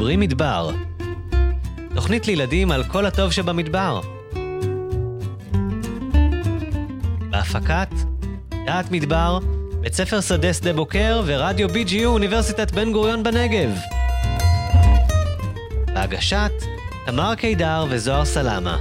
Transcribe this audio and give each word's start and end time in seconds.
מדברים 0.00 0.20
מדבר. 0.20 0.70
תוכנית 1.94 2.26
לילדים 2.26 2.70
על 2.70 2.84
כל 2.84 3.06
הטוב 3.06 3.30
שבמדבר. 3.32 4.00
בהפקת 7.30 7.88
דעת 8.66 8.90
מדבר, 8.90 9.38
בית 9.80 9.94
ספר 9.94 10.20
שדה 10.20 10.54
שדה 10.54 10.72
בוקר 10.72 11.22
ורדיו 11.26 11.68
BGU 11.68 12.04
אוניברסיטת 12.04 12.70
בן 12.70 12.92
גוריון 12.92 13.22
בנגב. 13.22 13.70
בהגשת 15.86 16.52
תמר 17.06 17.34
קידר 17.34 17.86
וזוהר 17.90 18.24
סלמה. 18.24 18.76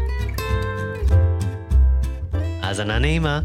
האזנה 2.62 3.00
נעימה. 3.00 3.40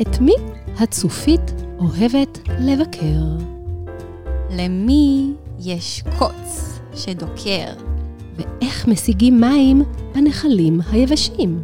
את 0.00 0.20
מי 0.20 0.34
הצופית 0.78 1.63
אוהבת 1.84 2.38
לבקר? 2.60 3.22
למי 4.50 5.32
יש 5.58 6.02
קוץ 6.18 6.78
שדוקר? 6.94 7.66
ואיך 8.36 8.88
משיגים 8.88 9.40
מים 9.40 9.82
בנחלים 10.14 10.80
היבשים? 10.92 11.62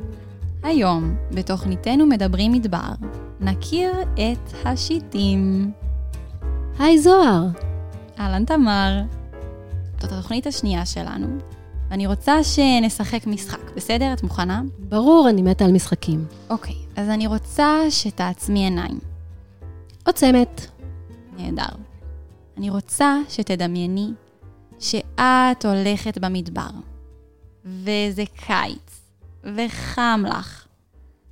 היום, 0.62 1.16
בתוכניתנו 1.34 2.06
מדברים 2.06 2.52
מדבר, 2.52 2.90
נכיר 3.40 3.92
את 4.14 4.52
השיטים. 4.64 5.72
היי 6.78 6.98
זוהר, 6.98 7.46
אהלן 8.18 8.44
תמר. 8.44 9.02
זאת 10.00 10.12
התוכנית 10.12 10.46
השנייה 10.46 10.86
שלנו, 10.86 11.26
ואני 11.90 12.06
רוצה 12.06 12.44
שנשחק 12.44 13.26
משחק, 13.26 13.70
בסדר? 13.76 14.12
את 14.12 14.22
מוכנה? 14.22 14.62
ברור, 14.78 15.28
אני 15.28 15.42
מתה 15.42 15.64
על 15.64 15.72
משחקים. 15.72 16.24
אוקיי, 16.50 16.76
אז 16.96 17.08
אני 17.08 17.26
רוצה 17.26 17.76
שתעצמי 17.90 18.64
עיניים. 18.64 19.09
עוצמת. 20.06 20.66
נהדר. 21.36 21.76
אני 22.56 22.70
רוצה 22.70 23.18
שתדמייני 23.28 24.08
שאת 24.78 25.64
הולכת 25.64 26.18
במדבר, 26.18 26.70
וזה 27.64 28.24
קיץ, 28.46 29.00
וחם 29.44 30.24
לך. 30.28 30.66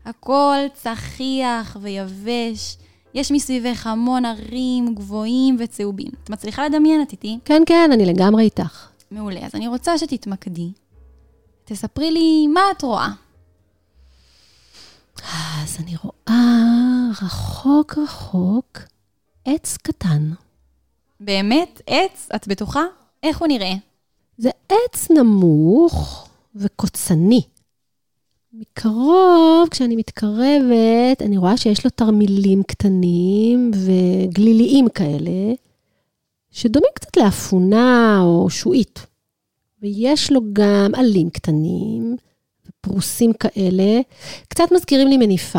הכל 0.05 0.57
צחיח 0.75 1.77
ויבש, 1.81 2.77
יש 3.15 3.33
מסביבך 3.33 3.87
המון 3.87 4.25
ערים 4.25 4.95
גבוהים 4.95 5.57
וצהובים. 5.59 6.11
את 6.25 6.31
מצליחה 6.31 6.67
לדמיין 6.67 7.03
את 7.03 7.13
איתי? 7.13 7.39
כן, 7.45 7.63
כן, 7.67 7.91
אני 7.93 8.07
לגמרי 8.07 8.45
איתך. 8.45 8.89
מעולה, 9.11 9.41
אז 9.47 9.55
אני 9.55 9.69
רוצה 9.69 9.99
שתתמקדי. 9.99 10.71
תספרי 11.65 12.11
לי 12.11 12.47
מה 12.47 12.61
את 12.77 12.83
רואה. 12.83 13.09
אז 15.23 15.77
אני 15.81 15.95
רואה 16.05 17.11
רחוק 17.23 17.99
רחוק 17.99 18.79
עץ 19.45 19.77
קטן. 19.77 20.33
באמת? 21.21 21.81
עץ? 21.87 22.29
את 22.37 22.49
בטוחה? 22.49 22.83
איך 23.23 23.39
הוא 23.39 23.49
נראה? 23.49 23.73
זה 24.39 24.51
עץ 24.69 25.11
נמוך 25.11 26.29
וקוצני. 26.55 27.43
מקרוב, 28.53 29.69
כשאני 29.71 29.97
מתקרבת, 29.97 31.23
אני 31.23 31.37
רואה 31.37 31.57
שיש 31.57 31.85
לו 31.85 31.91
תרמילים 31.91 32.63
קטנים 32.63 33.71
וגליליים 33.75 34.89
כאלה, 34.89 35.55
שדומים 36.51 36.91
קצת 36.95 37.17
לאפונה 37.17 38.21
או 38.23 38.51
שועית. 38.51 39.07
ויש 39.83 40.33
לו 40.33 40.41
גם 40.53 40.91
עלים 40.95 41.31
קטנים 41.31 42.17
ופרוסים 42.89 43.33
כאלה, 43.33 44.01
קצת 44.49 44.73
מזכירים 44.73 45.09
לי 45.09 45.17
מניפה. 45.17 45.59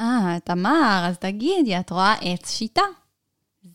אה, 0.00 0.36
תמר, 0.44 1.04
אז 1.08 1.18
תגידי, 1.18 1.78
את 1.80 1.90
רואה 1.90 2.14
עץ 2.20 2.50
שיטה. 2.50 2.82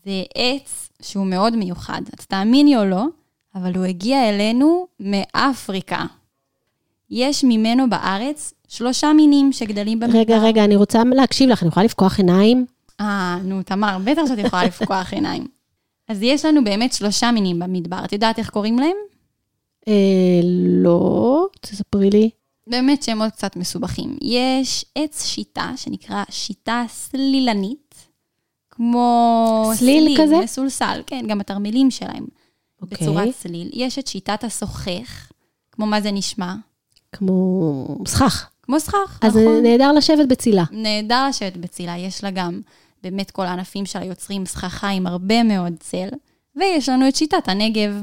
זה 0.04 0.22
עץ 0.34 0.88
שהוא 1.02 1.26
מאוד 1.26 1.56
מיוחד. 1.56 2.02
את 2.14 2.20
תאמיני 2.20 2.76
או 2.76 2.84
לא, 2.84 3.04
אבל 3.54 3.76
הוא 3.76 3.84
הגיע 3.84 4.28
אלינו 4.28 4.86
מאפריקה. 5.00 6.04
יש 7.10 7.44
ממנו 7.44 7.90
בארץ 7.90 8.54
שלושה 8.68 9.12
מינים 9.12 9.52
שגדלים 9.52 10.00
במדבר. 10.00 10.18
רגע, 10.18 10.38
רגע, 10.38 10.64
אני 10.64 10.76
רוצה 10.76 11.02
להקשיב 11.14 11.50
לך, 11.50 11.62
אני 11.62 11.68
יכולה 11.68 11.84
לפקוח 11.84 12.18
עיניים? 12.18 12.66
אה, 13.00 13.38
נו, 13.44 13.62
תמר, 13.62 13.98
בטח 14.04 14.22
שאת 14.28 14.38
יכולה 14.38 14.64
לפקוח 14.64 15.12
עיניים. 15.12 15.46
אז 16.08 16.22
יש 16.22 16.44
לנו 16.44 16.64
באמת 16.64 16.92
שלושה 16.92 17.30
מינים 17.30 17.58
במדבר. 17.58 18.04
את 18.04 18.12
יודעת 18.12 18.38
איך 18.38 18.50
קוראים 18.50 18.78
להם? 18.78 18.96
אה, 19.88 20.40
לא, 20.82 21.46
תספרי 21.60 22.10
לי. 22.10 22.30
באמת 22.66 23.02
שמות 23.02 23.32
קצת 23.32 23.56
מסובכים. 23.56 24.16
יש 24.22 24.84
עץ 24.94 25.26
שיטה 25.26 25.72
שנקרא 25.76 26.24
שיטה 26.30 26.84
סלילנית, 26.88 27.94
כמו 28.70 29.70
סליל 29.74 30.16
כזה? 30.22 30.38
מסולסל, 30.44 31.02
כן, 31.06 31.24
גם 31.28 31.40
התרמילים 31.40 31.90
שלהם 31.90 32.26
אוקיי. 32.82 32.98
בצורת 32.98 33.34
סליל. 33.34 33.70
יש 33.72 33.98
את 33.98 34.06
שיטת 34.06 34.44
הסוכך, 34.44 35.32
כמו 35.72 35.86
מה 35.86 36.00
זה 36.00 36.10
נשמע? 36.10 36.54
כמו 37.12 37.98
סכך. 38.06 38.50
כמו 38.62 38.80
סכך, 38.80 39.18
אז 39.22 39.36
נכון? 39.36 39.62
נהדר 39.62 39.92
לשבת 39.92 40.28
בצילה. 40.28 40.64
נהדר 40.70 41.26
לשבת 41.28 41.56
בצילה, 41.56 41.98
יש 41.98 42.24
לה 42.24 42.30
גם, 42.30 42.60
באמת 43.02 43.30
כל 43.30 43.46
הענפים 43.46 43.86
שלה 43.86 44.04
יוצרים 44.04 44.46
סככה 44.46 44.88
עם 44.88 45.06
הרבה 45.06 45.42
מאוד 45.42 45.72
צל, 45.80 46.08
ויש 46.56 46.88
לנו 46.88 47.08
את 47.08 47.16
שיטת 47.16 47.48
הנגב, 47.48 48.02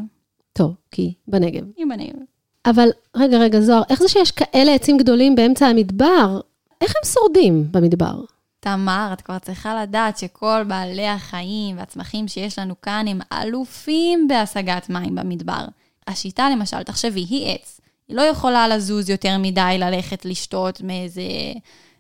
טוב, 0.54 0.74
כי 0.92 1.14
בנגב. 1.28 1.64
עם 1.78 1.90
בנגב. 1.90 2.20
אבל 2.66 2.90
רגע, 3.16 3.38
רגע, 3.38 3.62
זוהר, 3.62 3.82
איך 3.90 4.00
זה 4.00 4.08
שיש 4.08 4.32
כאלה 4.32 4.74
עצים 4.74 4.98
גדולים 4.98 5.36
באמצע 5.36 5.68
המדבר? 5.68 6.40
איך 6.82 6.94
הם 6.98 7.14
שורדים 7.14 7.72
במדבר? 7.72 8.22
תמר, 8.60 9.10
את 9.14 9.22
כבר 9.22 9.40
צריכה 9.40 9.82
לדעת 9.82 10.18
שכל 10.18 10.64
בעלי 10.68 11.08
החיים 11.08 11.78
והצמחים 11.78 12.28
שיש 12.28 12.60
לנו 12.60 12.82
כאן 12.82 13.06
הם 13.08 13.20
אלופים 13.34 14.28
בהשגת 14.28 14.90
מים 14.90 15.16
במדבר. 15.16 15.66
השיטה, 16.08 16.50
למשל, 16.50 16.84
תחשבי, 16.84 17.20
היא 17.30 17.56
עץ. 17.56 17.82
היא 18.08 18.18
לא 18.18 18.22
יכולה 18.22 18.68
לזוז 18.68 19.10
יותר 19.10 19.38
מדי, 19.40 19.76
ללכת 19.80 20.26
לשתות 20.26 20.82
מאיזה 20.82 21.22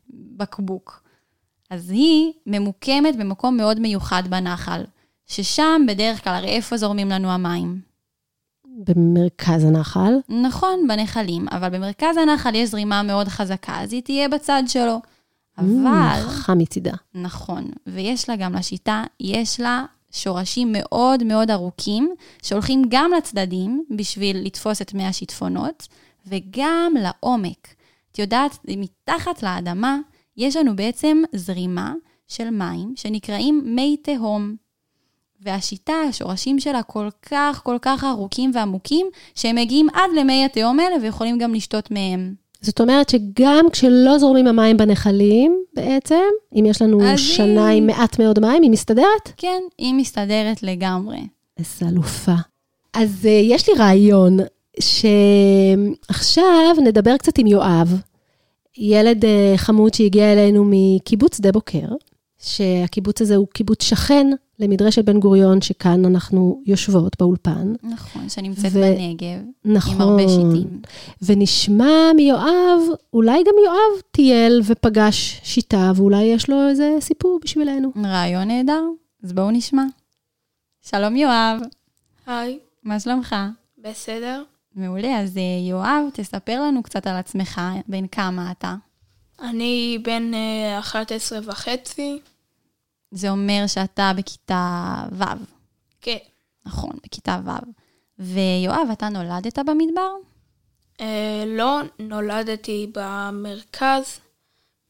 בקבוק. 0.09 1.03
אז 1.69 1.89
היא 1.89 2.31
ממוקמת 2.45 3.15
במקום 3.15 3.57
מאוד 3.57 3.79
מיוחד 3.79 4.23
בנחל, 4.29 4.83
ששם 5.27 5.81
בדרך 5.87 6.23
כלל, 6.23 6.33
הרי 6.33 6.49
איפה 6.49 6.77
זורמים 6.77 7.09
לנו 7.09 7.31
המים? 7.31 7.90
במרכז 8.87 9.63
הנחל. 9.63 10.13
נכון, 10.29 10.87
בנחלים, 10.87 11.45
אבל 11.51 11.69
במרכז 11.69 12.17
הנחל 12.17 12.55
יש 12.55 12.69
זרימה 12.69 13.03
מאוד 13.03 13.27
חזקה, 13.27 13.81
אז 13.81 13.93
היא 13.93 14.01
תהיה 14.01 14.29
בצד 14.29 14.63
שלו. 14.67 14.99
Mm, 15.59 15.61
אבל... 15.61 16.21
חם 16.27 16.57
מצידה. 16.57 16.93
נכון, 17.13 17.71
ויש 17.87 18.29
לה 18.29 18.35
גם 18.35 18.53
לשיטה, 18.53 19.03
יש 19.19 19.59
לה 19.59 19.85
שורשים 20.11 20.71
מאוד 20.71 21.23
מאוד 21.23 21.51
ארוכים, 21.51 22.15
שהולכים 22.43 22.81
גם 22.89 23.11
לצדדים 23.17 23.83
בשביל 23.97 24.37
לתפוס 24.45 24.81
את 24.81 24.93
מי 24.93 25.05
השיטפונות, 25.05 25.87
וגם 26.27 26.93
לעומק. 26.99 27.67
את 28.11 28.19
יודעת, 28.19 28.57
מתחת 28.67 29.43
לאדמה 29.43 29.97
יש 30.37 30.55
לנו 30.55 30.75
בעצם 30.75 31.21
זרימה 31.35 31.93
של 32.27 32.49
מים 32.49 32.93
שנקראים 32.95 33.61
מי 33.65 33.97
תהום. 34.03 34.55
והשיטה, 35.45 35.93
השורשים 36.09 36.59
שלה 36.59 36.83
כל 36.83 37.07
כך 37.21 37.61
כל 37.63 37.77
כך 37.81 38.03
ארוכים 38.03 38.51
ועמוקים, 38.53 39.07
שהם 39.35 39.55
מגיעים 39.55 39.87
עד 39.93 40.09
למי 40.15 40.45
התהום 40.45 40.79
האלה 40.79 40.95
ויכולים 41.01 41.37
גם 41.37 41.53
לשתות 41.53 41.91
מהם. 41.91 42.33
זאת 42.61 42.81
אומרת 42.81 43.09
שגם 43.09 43.65
כשלא 43.71 44.17
זורמים 44.17 44.47
המים 44.47 44.77
בנחלים, 44.77 45.57
בעצם, 45.73 46.21
אם 46.55 46.65
יש 46.65 46.81
לנו 46.81 46.99
שנה 47.17 47.67
היא- 47.67 47.77
עם 47.77 47.87
מעט 47.87 48.19
מאוד 48.19 48.39
מים, 48.39 48.63
היא 48.63 48.71
מסתדרת? 48.71 49.31
כן, 49.37 49.61
היא 49.77 49.93
מסתדרת 49.93 50.63
לגמרי. 50.63 51.19
איזה 51.57 51.85
אלופה. 51.91 52.33
אז 52.93 53.09
uh, 53.21 53.27
יש 53.27 53.69
לי 53.69 53.75
רעיון, 53.77 54.37
שעכשיו 54.79 56.75
נדבר 56.83 57.17
קצת 57.17 57.37
עם 57.37 57.47
יואב, 57.47 58.01
ילד 58.77 59.23
uh, 59.25 59.27
חמוד 59.57 59.93
שהגיע 59.93 60.33
אלינו 60.33 60.65
מקיבוץ 60.67 61.37
שדה 61.37 61.51
בוקר, 61.51 61.87
שהקיבוץ 62.39 63.21
הזה 63.21 63.35
הוא 63.35 63.47
קיבוץ 63.53 63.83
שכן 63.83 64.27
למדרשת 64.61 65.05
בן 65.05 65.19
גוריון, 65.19 65.61
שכאן 65.61 66.05
אנחנו 66.05 66.61
יושבות 66.65 67.15
באולפן. 67.19 67.73
נכון, 67.83 68.29
שנמצאת 68.29 68.71
ו- 68.73 68.81
בנגב, 68.81 69.41
נכון. 69.65 69.93
עם 69.93 70.01
הרבה 70.01 70.23
שיטים. 70.27 70.81
ונשמע 71.21 72.11
מיואב, 72.15 72.79
אולי 73.13 73.43
גם 73.43 73.53
יואב 73.65 74.01
טייל 74.11 74.61
ופגש 74.65 75.41
שיטה, 75.43 75.91
ואולי 75.95 76.23
יש 76.23 76.49
לו 76.49 76.67
איזה 76.69 76.97
סיפור 76.99 77.39
בשבילנו. 77.43 77.91
רעיון 78.05 78.47
נהדר, 78.47 78.83
אז 79.23 79.33
בואו 79.33 79.51
נשמע. 79.51 79.83
שלום 80.81 81.15
יואב, 81.15 81.61
היי, 82.27 82.59
מה 82.83 82.99
שלומך? 82.99 83.35
בסדר. 83.77 84.43
מעולה, 84.75 85.19
אז 85.19 85.37
אה, 85.37 85.69
יואב, 85.69 86.03
תספר 86.13 86.61
לנו 86.61 86.83
קצת 86.83 87.07
על 87.07 87.15
עצמך, 87.15 87.61
בן 87.87 88.07
כמה 88.07 88.51
אתה. 88.51 88.75
אני 89.41 89.97
בן 90.03 90.33
אה, 90.33 90.79
11 90.79 91.39
וחצי. 91.43 92.19
זה 93.11 93.29
אומר 93.29 93.63
שאתה 93.67 94.11
בכיתה 94.17 94.95
ו', 95.11 95.23
כן. 96.01 96.17
נכון, 96.65 96.91
בכיתה 97.05 97.39
ו'. 97.45 97.49
ויואב, 98.19 98.87
אתה 98.91 99.09
נולדת 99.09 99.59
במדבר? 99.59 100.11
אה, 101.01 101.43
לא 101.47 101.81
נולדתי 101.99 102.91
במרכז, 102.95 104.19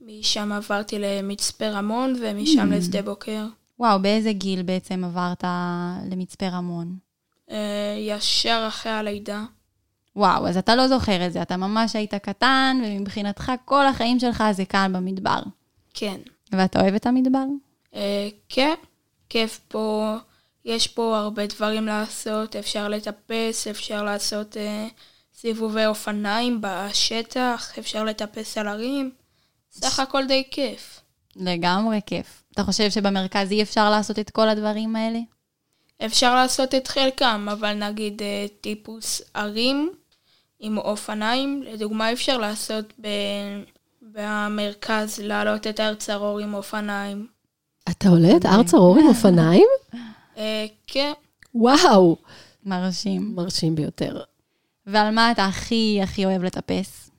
משם 0.02 0.52
עברתי 0.52 1.00
למצפה 1.00 1.70
רמון 1.70 2.16
ומשם 2.22 2.72
לשדה 2.72 3.02
בוקר. 3.02 3.46
וואו, 3.80 4.02
באיזה 4.02 4.32
גיל 4.32 4.64
בעצם 4.64 5.04
עברת 5.04 5.44
למצפה 6.12 6.48
רמון? 6.48 6.98
אה, 7.52 7.96
ישר 8.00 8.66
אחרי 8.68 8.92
הלידה. 8.92 9.44
וואו, 10.16 10.48
אז 10.48 10.58
אתה 10.58 10.76
לא 10.76 10.88
זוכר 10.88 11.26
את 11.26 11.34
זה, 11.34 11.42
אתה 11.42 11.58
ממש 11.58 11.96
היית 11.96 12.14
קטן, 12.14 12.82
ומבחינתך 12.86 13.52
כל 13.66 13.88
החיים 13.88 14.20
שלך 14.20 14.44
זה 14.52 14.66
כאן 14.66 14.94
במדבר. 14.94 15.40
כן. 15.94 16.18
ואתה 16.52 16.82
אוהב 16.82 16.96
את 16.96 17.06
המדבר? 17.06 17.46
אה, 17.96 18.30
כן, 18.50 18.76
כיף 19.30 19.60
פה. 19.68 20.16
יש 20.66 20.88
פה 20.88 21.18
הרבה 21.18 21.48
דברים 21.48 21.86
לעשות, 21.86 22.56
אפשר 22.56 22.88
לטפס, 22.88 23.68
אפשר 23.68 24.04
לעשות 24.04 24.58
אה, 24.58 24.88
סיבובי 25.34 25.86
אופניים 25.86 26.62
בשטח, 26.62 27.74
אפשר 27.80 28.04
לטפס 28.04 28.58
על 28.58 28.68
הרים. 28.68 29.12
סך 29.72 30.00
הכל 30.00 30.28
די 30.28 30.44
כיף. 30.52 31.02
לגמרי 31.36 32.00
כיף. 32.06 32.44
אתה 32.54 32.64
חושב 32.64 32.90
שבמרכז 32.90 33.52
אי 33.52 33.62
אפשר 33.62 33.90
לעשות 33.90 34.20
את 34.20 34.30
כל 34.30 34.50
הדברים 34.50 34.96
האלה? 34.96 35.20
אפשר 36.06 36.36
לעשות 36.36 36.76
את 36.76 36.88
חלקם, 36.88 37.48
אבל 37.52 37.74
נגיד 37.74 38.22
אה, 38.22 38.46
טיפוס 38.62 39.22
ערים 39.34 39.92
עם 40.60 40.78
אופניים, 40.78 41.64
לדוגמה 41.64 42.12
אפשר 42.12 42.38
לעשות 42.38 42.86
ב... 43.02 43.08
במרכז, 44.02 45.20
לעלות 45.20 45.68
את 45.68 45.80
הר 45.80 45.96
צרור 45.96 46.40
עם 46.40 46.54
אופניים. 46.54 47.28
אתה 47.90 48.10
עולה 48.10 48.38
את 48.38 48.46
הר 48.46 48.64
צרור 48.64 48.98
עם 48.98 49.08
אופניים? 49.08 49.68
אה, 50.38 50.66
כן, 50.88 51.12
וואו, 51.56 52.18
מרשים. 52.66 53.32
מרשים 53.36 53.76
ביותר. 53.76 54.22
ועל 54.86 55.14
מה 55.14 55.32
אתה 55.32 55.46
הכי 55.46 56.00
הכי 56.04 56.26
אוהב 56.26 56.44
לטפס? 56.44 57.12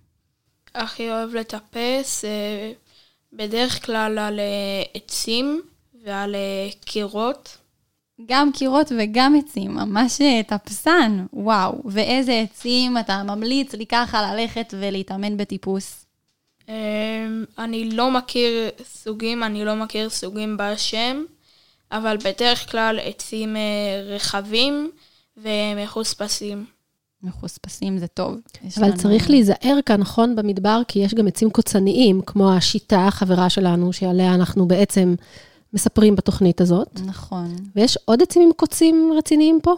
הכי 0.74 1.10
אוהב 1.10 1.34
לטפס, 1.34 2.24
אה, 2.24 2.72
בדרך 3.32 3.86
כלל 3.86 4.18
על 4.18 4.40
אה, 4.40 4.82
עצים 4.94 5.62
ועל 6.04 6.34
אה, 6.34 6.68
קירות. 6.84 7.58
גם 8.26 8.52
קירות 8.52 8.92
וגם 8.98 9.34
עצים, 9.38 9.74
ממש 9.74 10.20
אה, 10.20 10.40
טפסן, 10.46 11.26
וואו. 11.32 11.82
ואיזה 11.84 12.40
עצים 12.40 12.98
אתה 12.98 13.22
ממליץ 13.22 13.74
לי 13.74 13.86
ככה 13.86 14.22
ללכת 14.22 14.74
ולהתאמן 14.78 15.36
בטיפוס? 15.36 16.01
אה, 16.72 17.26
אני 17.64 17.90
לא 17.90 18.10
מכיר 18.10 18.52
סוגים, 18.84 19.42
אני 19.42 19.64
לא 19.64 19.74
מכיר 19.76 20.10
סוגים 20.10 20.56
בשם, 20.58 21.24
אבל 21.92 22.16
בדרך 22.16 22.70
כלל 22.70 22.98
עצים 23.02 23.56
אה, 23.56 23.62
רחבים 24.06 24.90
ומחוספסים. 25.36 26.64
מחוספסים 27.22 27.98
זה 27.98 28.06
טוב. 28.06 28.36
אבל 28.78 28.86
לנו- 28.88 28.96
צריך 28.96 29.30
להיזהר 29.30 29.78
כאן, 29.86 30.00
נכון, 30.00 30.36
במדבר, 30.36 30.82
כי 30.88 30.98
יש 30.98 31.14
גם 31.14 31.26
עצים 31.26 31.50
קוצניים, 31.50 32.20
כמו 32.26 32.52
השיטה, 32.52 33.06
החברה 33.06 33.50
שלנו, 33.50 33.92
שעליה 33.92 34.34
אנחנו 34.34 34.68
בעצם 34.68 35.14
מספרים 35.72 36.16
בתוכנית 36.16 36.60
הזאת. 36.60 37.00
נכון. 37.06 37.56
ויש 37.76 37.98
עוד 38.04 38.22
עצים 38.22 38.42
עם 38.42 38.52
קוצים 38.56 39.12
רציניים 39.18 39.58
פה? 39.62 39.74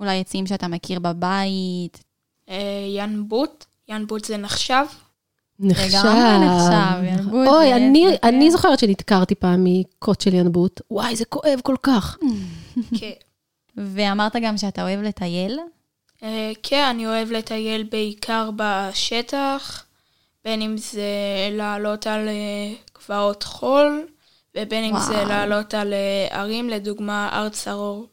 אולי 0.00 0.20
עצים 0.20 0.46
שאתה 0.46 0.68
מכיר 0.68 0.98
בבית. 1.00 2.04
אה, 2.48 2.56
ינבוט, 2.96 3.64
ינבוט 3.88 4.24
זה 4.24 4.36
נחשב. 4.36 4.84
נחשב. 5.60 5.98
לגמרי 5.98 6.46
נחשב, 6.46 7.04
ינבוט 7.04 7.48
אוי, 7.48 7.74
אני, 7.74 8.04
זה 8.08 8.16
אני 8.22 8.44
כן. 8.44 8.50
זוכרת 8.50 8.78
שנדקרתי 8.78 9.34
פעם 9.34 9.64
מקוץ 9.64 10.24
של 10.24 10.34
ינבוט. 10.34 10.80
וואי, 10.90 11.16
זה 11.16 11.24
כואב 11.24 11.60
כל 11.62 11.76
כך. 11.82 12.18
כן. 13.00 13.10
ואמרת 13.76 14.36
גם 14.42 14.58
שאתה 14.58 14.82
אוהב 14.82 15.02
לטייל? 15.02 15.58
אה, 16.22 16.52
כן, 16.62 16.86
אני 16.90 17.06
אוהב 17.06 17.30
לטייל 17.30 17.82
בעיקר 17.90 18.50
בשטח, 18.56 19.84
בין 20.44 20.62
אם 20.62 20.76
זה 20.76 21.02
לעלות 21.50 22.06
על 22.06 22.28
אה, 22.28 22.74
גבעות 22.98 23.42
חול, 23.42 24.06
ובין 24.56 24.84
אם 24.84 25.00
זה. 25.00 25.24
לעלות 25.24 25.74
על 25.74 25.92
אה, 25.92 26.40
ערים, 26.40 26.70
לדוגמה 26.70 27.28
הר 27.32 27.48
צרור. 27.48 28.06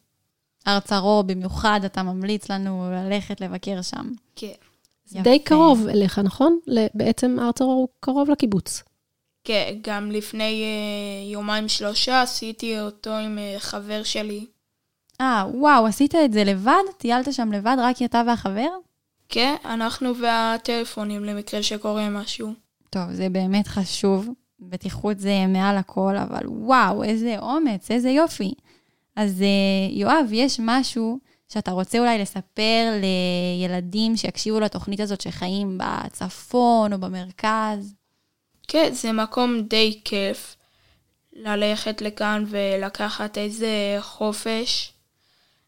הר 0.65 0.79
צרור 0.79 1.23
במיוחד, 1.23 1.79
אתה 1.85 2.03
ממליץ 2.03 2.51
לנו 2.51 2.91
ללכת 2.91 3.41
לבקר 3.41 3.81
שם. 3.81 4.11
כן. 4.35 4.62
זה 5.05 5.19
די 5.23 5.39
קרוב 5.39 5.87
אליך, 5.87 6.19
נכון? 6.19 6.59
בעצם 6.93 7.37
הר 7.39 7.51
הוא 7.59 7.87
קרוב 7.99 8.29
לקיבוץ. 8.29 8.83
כן, 9.43 9.73
גם 9.81 10.11
לפני 10.11 10.63
אה, 10.63 11.31
יומיים 11.31 11.67
שלושה 11.67 12.21
עשיתי 12.21 12.79
אותו 12.79 13.17
עם 13.17 13.37
אה, 13.37 13.55
חבר 13.59 14.03
שלי. 14.03 14.45
אה, 15.21 15.45
וואו, 15.53 15.87
עשית 15.87 16.15
את 16.15 16.33
זה 16.33 16.43
לבד? 16.43 16.83
טיילת 16.97 17.33
שם 17.33 17.51
לבד, 17.51 17.75
רק 17.79 18.01
אתה 18.01 18.21
והחבר? 18.27 18.69
כן, 19.29 19.55
אנחנו 19.65 20.17
והטלפונים 20.17 21.23
למקרה 21.23 21.63
שקורה 21.63 22.09
משהו. 22.09 22.53
טוב, 22.89 23.11
זה 23.11 23.29
באמת 23.29 23.67
חשוב. 23.67 24.29
בטיחות 24.59 25.19
זה 25.19 25.47
מעל 25.47 25.77
הכל, 25.77 26.17
אבל 26.17 26.47
וואו, 26.47 27.03
איזה 27.03 27.35
אומץ, 27.39 27.91
איזה 27.91 28.09
יופי. 28.09 28.53
אז 29.15 29.41
אה, 29.41 29.91
יואב, 29.91 30.25
יש 30.31 30.59
משהו 30.63 31.19
שאתה 31.53 31.71
רוצה 31.71 31.99
אולי 31.99 32.19
לספר 32.19 32.99
לילדים 33.01 34.17
שיקשיבו 34.17 34.59
לתוכנית 34.59 34.99
הזאת 34.99 35.21
שחיים 35.21 35.77
בצפון 35.77 36.93
או 36.93 36.97
במרכז? 36.97 37.95
כן, 38.67 38.89
זה 38.93 39.11
מקום 39.11 39.61
די 39.61 40.01
כיף 40.05 40.55
ללכת 41.33 42.01
לכאן 42.01 42.43
ולקחת 42.47 43.37
איזה 43.37 43.97
חופש, 43.99 44.93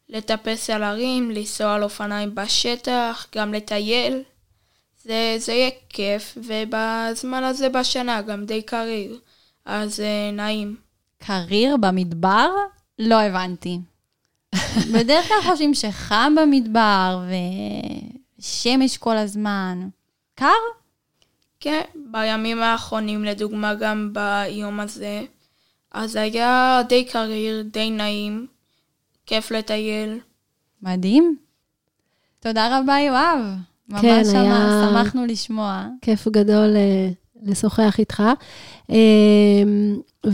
לטפס 0.10 0.70
על 0.70 0.84
הרים, 0.84 1.32
לנסוע 1.32 1.74
על 1.74 1.84
אופניים 1.84 2.36
בשטח, 2.36 3.28
גם 3.36 3.54
לטייל. 3.54 4.22
זה, 5.04 5.36
זה 5.40 5.54
יהיה 5.54 5.70
כיף, 5.90 6.38
ובזמן 6.38 7.44
הזה 7.44 7.70
בשנה 7.70 8.22
גם 8.22 8.46
די 8.46 8.62
קריר, 8.62 9.20
אז 9.66 10.00
אה, 10.00 10.32
נעים. 10.32 10.76
קריר 11.18 11.78
במדבר? 11.78 12.50
לא 13.00 13.22
הבנתי. 13.22 13.80
בדרך 14.94 15.28
כלל 15.28 15.38
חושבים 15.52 15.74
שחם 15.74 16.36
במדבר 16.42 17.20
ושמש 18.40 18.98
כל 18.98 19.18
הזמן. 19.18 19.88
קר? 20.36 20.48
כן, 21.60 21.82
בימים 22.12 22.62
האחרונים, 22.62 23.24
לדוגמה 23.24 23.74
גם 23.76 24.14
ביום 24.14 24.80
הזה, 24.80 25.22
אז 25.92 26.16
היה 26.16 26.82
די 26.90 27.06
קריר, 27.06 27.64
די 27.72 27.90
נעים, 27.92 28.48
כיף 29.26 29.52
לטייל. 29.52 30.20
מדהים. 30.82 31.38
תודה 32.40 32.80
רבה, 32.80 32.96
יואב. 33.00 33.40
ממש 33.90 34.02
כן, 34.02 34.24
היה- 34.36 34.88
שמחנו 34.90 35.26
לשמוע. 35.26 35.86
כיף 36.02 36.28
גדול 36.28 36.76
אה, 36.76 37.10
לשוחח 37.46 37.96
איתך. 38.00 38.24
אה, 38.92 38.96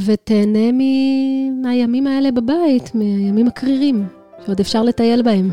ותהנה 0.06 0.72
מ- 0.74 1.62
מהימים 1.62 2.08
האלה 2.08 2.32
בבית, 2.32 2.96
מהימים 2.96 3.48
הקרירים, 3.48 4.08
שעוד 4.46 4.60
אפשר 4.60 4.84
לטייל 4.84 5.22
בהם. 5.22 5.50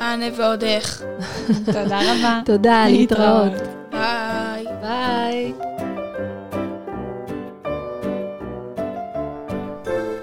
אנה 0.00 0.24
ועוד 0.36 0.64
איך. 0.64 1.04
תודה 1.64 2.00
רבה. 2.00 2.40
תודה, 2.46 2.84
להתראות. 2.88 3.52
ביי. 3.92 4.64
ביי. 4.82 5.52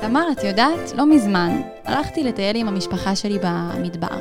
תמר, 0.02 0.24
את 0.32 0.44
יודעת, 0.44 0.94
לא 0.98 1.06
מזמן 1.06 1.62
הלכתי 1.86 2.24
לטייל 2.24 2.56
עם 2.58 2.68
המשפחה 2.68 3.16
שלי 3.16 3.38
במדבר, 3.42 4.18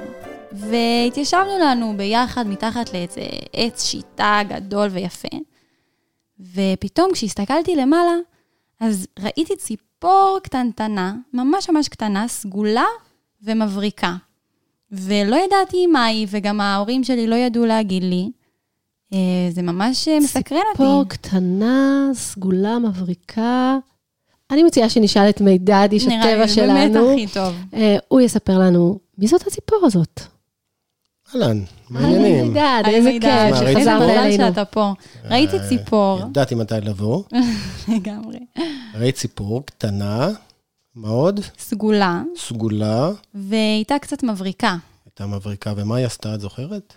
והתיישבנו 0.52 1.58
לנו 1.60 1.94
ביחד 1.96 2.46
מתחת 2.46 2.92
לאיזה 2.92 3.20
עץ 3.52 3.84
שיטה 3.86 4.40
גדול 4.48 4.88
ויפה, 4.90 5.28
ופתאום 6.40 7.12
כשהסתכלתי 7.12 7.76
למעלה, 7.76 8.14
אז 8.80 9.06
ראיתי 9.18 9.56
ציפור 9.56 10.38
קטנטנה, 10.42 11.14
ממש 11.32 11.70
ממש 11.70 11.88
קטנה, 11.88 12.28
סגולה 12.28 12.86
ומבריקה. 13.42 14.16
ולא 14.92 15.36
ידעתי 15.36 15.86
מה 15.86 16.04
היא, 16.04 16.26
וגם 16.30 16.60
ההורים 16.60 17.04
שלי 17.04 17.26
לא 17.26 17.34
ידעו 17.34 17.66
להגיד 17.66 18.02
לי. 18.02 18.30
אה, 19.12 19.18
זה 19.50 19.62
ממש 19.62 20.08
אה, 20.08 20.20
מסקרן 20.20 20.58
אותי. 20.58 20.72
ציפור 20.72 21.04
קטנה, 21.08 22.10
סגולה, 22.14 22.78
מבריקה. 22.78 23.78
אני 24.50 24.62
מציעה 24.62 24.88
שנשאל 24.88 25.28
את 25.28 25.40
מידד, 25.40 25.88
איש 25.92 26.06
נראה 26.06 26.26
לי, 26.26 26.32
הטבע 26.32 26.46
זה 26.46 26.66
באמת 26.66 26.92
שלנו. 26.92 27.12
הכי 27.12 27.26
טוב. 27.26 27.54
אה, 27.74 27.96
הוא 28.08 28.20
יספר 28.20 28.58
לנו, 28.58 28.98
מי 29.18 29.26
זאת 29.26 29.46
הציפור 29.46 29.78
הזאת? 29.82 30.20
אהלן, 31.34 31.62
מה 31.90 32.00
העניינים? 32.00 32.48
מידד, 32.48 32.82
היי, 32.84 32.96
איזה. 32.96 33.10
כיף 33.20 33.62
ראיתי 33.62 33.80
שחזרת 33.80 34.02
אלינו. 34.02 34.44
שאתה 34.48 34.64
פה. 34.64 34.92
ראיתי 35.24 35.58
אה, 35.58 35.68
ציפור, 35.68 36.20
ידעתי 36.20 36.54
מתי 36.54 36.74
לבוא. 36.82 37.22
לגמרי. 37.94 38.38
ראית 38.94 39.14
ציפור 39.14 39.66
קטנה, 39.66 40.28
מה 40.94 41.08
עוד? 41.08 41.40
סגולה, 41.58 42.22
סגולה, 42.36 43.10
ואיתה 43.34 43.98
קצת 43.98 44.22
מבריקה. 44.22 44.76
הייתה 45.06 45.26
מבריקה, 45.26 45.72
ומה 45.76 45.96
היא 45.96 46.06
עשתה, 46.06 46.34
את 46.34 46.40
זוכרת? 46.40 46.94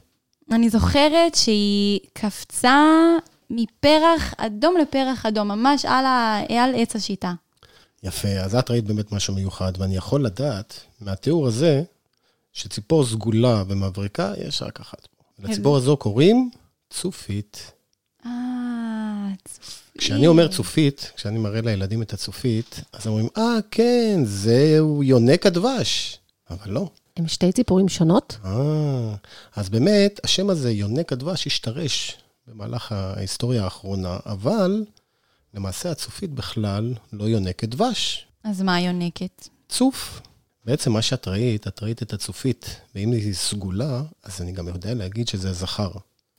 אני 0.51 0.70
זוכרת 0.70 1.36
שהיא 1.36 2.00
קפצה 2.13 2.84
מפרח 3.50 4.34
אדום 4.38 4.75
לפרח 4.82 5.25
אדום, 5.25 5.48
ממש 5.48 5.86
על, 5.86 6.06
ה... 6.06 6.39
על 6.50 6.75
עץ 6.75 6.96
השיטה. 6.96 7.34
יפה, 8.04 8.27
אז 8.27 8.56
את 8.56 8.72
ראית 8.72 8.86
באמת 8.86 9.12
משהו 9.12 9.34
מיוחד, 9.34 9.72
ואני 9.77 9.96
יכול 9.96 10.25
לדעת 10.25 10.80
מהתיאור 11.01 11.48
הזה, 11.48 11.84
שציפור 12.56 13.06
סגולה 13.06 13.64
ומבריקה, 13.68 14.34
יש 14.48 14.62
רק 14.62 14.80
אחת 14.80 15.08
פה. 15.18 15.24
לציפור 15.50 15.78
הזו 15.78 15.98
קוראים 15.98 16.50
צופית. 16.90 17.72
אה, 18.26 18.32
צופית. 19.46 19.98
כשאני 19.98 20.28
אומר 20.28 20.48
צופית, 20.48 21.12
כשאני 21.16 21.40
מראה 21.40 21.62
לילדים 21.62 22.02
את 22.02 22.14
הצופית, 22.14 22.82
אז 22.94 23.08
אומרים, 23.08 23.28
אה, 23.38 23.58
כן, 23.72 24.20
זהו 24.24 25.04
יונק 25.04 25.46
הדבש. 25.46 26.20
אבל 26.50 26.72
לא. 26.72 26.90
הם 27.18 27.28
שתי 27.28 27.52
ציפורים 27.52 27.90
שונות? 27.90 28.38
אה, 28.46 29.16
אז 29.56 29.70
באמת, 29.70 30.20
השם 30.24 30.50
הזה, 30.50 30.72
יונק 30.72 31.14
הדבש, 31.14 31.48
השתרש 31.48 32.18
במהלך 32.48 32.92
ההיסטוריה 32.92 33.64
האחרונה, 33.64 34.18
אבל 34.26 34.86
למעשה 35.54 35.92
הצופית 35.92 36.32
בכלל 36.32 36.94
לא 37.14 37.24
יונקת 37.24 37.70
דבש, 37.70 38.28
אז 38.44 38.62
מה 38.62 38.82
יונקת? 38.82 39.48
צוף. 39.70 40.22
בעצם 40.65 40.91
מה 40.91 41.01
שאת 41.01 41.27
ראית, 41.27 41.67
את 41.67 41.84
ראית 41.84 42.01
את 42.01 42.13
הצופית, 42.13 42.75
ואם 42.95 43.12
היא 43.12 43.34
סגולה, 43.34 44.01
אז 44.24 44.41
אני 44.41 44.51
גם 44.51 44.67
יודע 44.67 44.93
להגיד 44.93 45.27
שזה 45.27 45.53
זכר. 45.53 45.91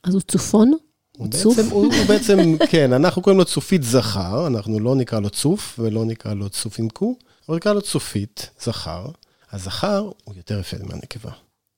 אז 0.04 0.14
הוא 0.14 0.23
צופון? 0.23 0.73
הוא 1.16 1.28
צוף? 1.30 1.56
בעצם, 1.56 1.71
הוא, 1.71 1.95
הוא 1.95 2.04
בעצם, 2.09 2.38
כן, 2.71 2.92
אנחנו 2.92 3.23
קוראים 3.23 3.38
לו 3.38 3.45
צופית 3.45 3.83
זכר, 3.83 4.47
אנחנו 4.47 4.80
לא 4.80 4.95
נקרא 4.95 5.21
לו 5.21 5.30
צוף 5.30 5.78
ולא 5.78 6.04
נקרא 6.04 6.35
לו 6.35 6.49
צוף 6.49 6.78
עם 6.78 6.88
קו, 6.88 7.16
אבל 7.49 7.56
נקרא 7.56 7.73
לו 7.73 7.83
צופית 7.83 8.50
זכר. 8.62 9.06
הזכר 9.52 10.11
הוא 10.25 10.35
יותר 10.37 10.61
יפה 10.61 10.76
מהנקבה. 10.83 11.30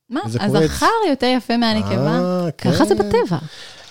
מה? 0.09 0.21
הזכר 0.25 0.85
יותר 1.09 1.33
יפה 1.37 1.57
מהנקבה? 1.57 2.19
אה, 2.19 2.51
כן. 2.57 2.71
ככה 2.71 2.85
זה 2.85 2.95
בטבע. 2.95 3.37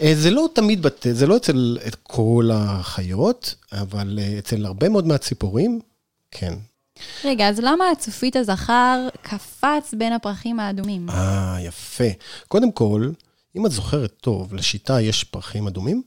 אה, 0.03 0.15
זה 0.15 0.31
לא 0.31 0.49
תמיד, 0.55 0.83
בת... 0.83 1.07
זה 1.13 1.27
לא 1.27 1.37
אצל 1.37 1.79
את 1.87 1.95
כל 2.03 2.51
החיות, 2.55 3.55
אבל 3.73 4.19
אה, 4.23 4.39
אצל 4.39 4.67
הרבה 4.67 4.89
מאוד 4.89 5.07
מהציפורים, 5.07 5.81
כן. 6.31 6.55
רגע, 7.25 7.49
אז 7.49 7.59
למה 7.61 7.85
הצופית 7.93 8.37
הזכר 8.37 9.09
קפץ 9.23 9.95
בין 9.99 10.13
הפרחים 10.13 10.61
האדומים? 10.61 11.11
אה, 11.11 11.57
יפה. 11.61 12.05
קודם 12.49 12.73
כל, 12.73 13.11
אם 13.57 13.67
את 13.67 13.71
זוכרת 13.71 14.13
טוב, 14.21 14.55
לשיטה 14.55 15.01
יש 15.01 15.25
פרחים 15.25 15.67
אדומים, 15.67 16.03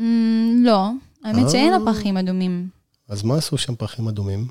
Mm, 0.00 0.02
לא, 0.64 0.88
האמת 1.24 1.50
שאין 1.50 1.72
אה. 1.72 1.78
לה 1.78 1.84
פרחים 1.84 2.16
אדומים. 2.16 2.68
אז 3.08 3.22
מה 3.22 3.36
עשו 3.36 3.58
שם 3.58 3.74
פרחים 3.74 4.08
אדומים? 4.08 4.48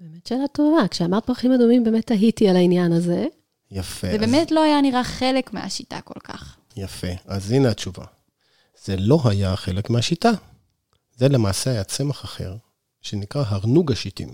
באמת 0.00 0.26
שאלה 0.26 0.48
טובה. 0.52 0.88
כשאמרת 0.88 1.26
פרחים 1.26 1.52
אדומים, 1.52 1.84
באמת 1.84 2.06
תהיתי 2.06 2.48
על 2.48 2.56
העניין 2.56 2.92
הזה. 2.92 3.26
יפה. 3.70 4.06
זה 4.06 4.12
אז- 4.14 4.20
באמת 4.20 4.50
לא 4.50 4.62
היה 4.62 4.80
נראה 4.80 5.04
חלק 5.04 5.52
מהשיטה 5.52 6.00
כל 6.00 6.20
כך. 6.24 6.56
יפה. 6.76 7.06
אז 7.26 7.50
הנה 7.52 7.68
התשובה. 7.70 8.04
זה 8.84 8.96
לא 8.96 9.20
היה 9.24 9.56
חלק 9.56 9.90
מהשיטה. 9.90 10.30
זה 11.16 11.28
למעשה 11.28 11.70
היה 11.70 11.84
צמח 11.84 12.24
אחר, 12.24 12.56
שנקרא 13.02 13.44
הרנוג 13.46 13.92
השיטים. 13.92 14.28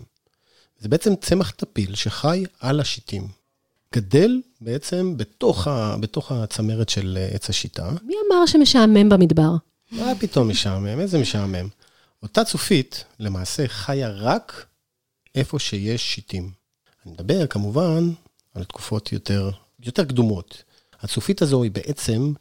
זה 0.83 0.89
בעצם 0.89 1.17
צמח 1.17 1.51
טפיל 1.51 1.95
שחי 1.95 2.45
על 2.61 2.81
השיטים. 2.81 3.29
גדל 3.95 4.41
בעצם 4.61 5.17
בתוך, 5.17 5.67
ה, 5.67 5.97
בתוך 6.01 6.33
הצמרת 6.33 6.89
של 6.89 7.19
אה, 7.21 7.35
עץ 7.35 7.51
השיטה. 7.51 7.91
מי 8.03 8.15
אמר 8.27 8.47
שמשעמם 8.47 9.09
במדבר? 9.09 9.51
מה 9.93 10.13
פתאום 10.21 10.49
משעמם? 10.49 11.01
איזה 11.01 11.19
משעמם? 11.19 11.69
אותה 12.23 12.45
צופית 12.45 13.05
למעשה 13.19 13.69
חיה 13.69 14.09
רק 14.09 14.67
איפה 15.35 15.59
שיש 15.59 16.15
שיטים. 16.15 16.51
אני 17.07 17.13
מדבר 17.13 17.47
כמובן 17.47 18.11
על 18.55 18.65
תקופות 18.65 19.13
יותר, 19.13 19.51
יותר 19.81 20.05
קדומות. 20.05 20.63
הצופית 21.01 21.43
הזו 21.43 21.63
היא 21.63 21.71
בעצם 21.71 22.33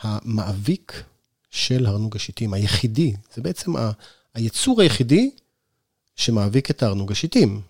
המאביק 0.00 1.02
של 1.50 1.86
הרנוג 1.86 2.16
השיטים, 2.16 2.54
היחידי. 2.54 3.14
זה 3.34 3.42
בעצם 3.42 3.76
ה, 3.76 3.90
היצור 4.34 4.80
היחידי 4.80 5.30
שמאביק 6.16 6.70
את 6.70 6.82
הארנוג 6.82 7.12
השיטים, 7.12 7.60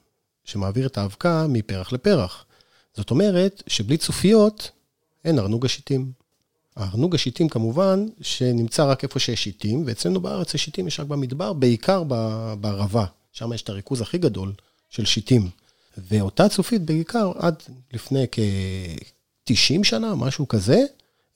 שמעביר 0.48 0.86
את 0.86 0.98
האבקה 0.98 1.46
מפרח 1.48 1.92
לפרח. 1.92 2.44
זאת 2.96 3.10
אומרת 3.10 3.62
שבלי 3.66 3.96
צופיות 3.96 4.70
אין 5.24 5.38
ארנוג 5.38 5.64
השיטים. 5.64 6.12
הארנוג 6.76 7.14
השיטים 7.14 7.48
כמובן, 7.48 8.06
שנמצא 8.20 8.84
רק 8.84 9.02
איפה 9.04 9.18
שיש 9.18 9.44
שיטים, 9.44 9.82
ואצלנו 9.86 10.20
בארץ 10.20 10.54
השיטים 10.54 10.86
יש 10.86 11.00
רק 11.00 11.06
במדבר, 11.06 11.52
בעיקר 11.52 12.02
בערבה, 12.60 13.04
שם 13.32 13.52
יש 13.52 13.62
את 13.62 13.68
הריכוז 13.68 14.00
הכי 14.00 14.18
גדול 14.18 14.52
של 14.90 15.04
שיטים. 15.04 15.48
ואותה 15.98 16.48
צופית 16.48 16.82
בעיקר, 16.82 17.32
עד 17.38 17.62
לפני 17.92 18.26
כ-90 18.32 19.84
שנה, 19.84 20.14
משהו 20.14 20.48
כזה, 20.48 20.84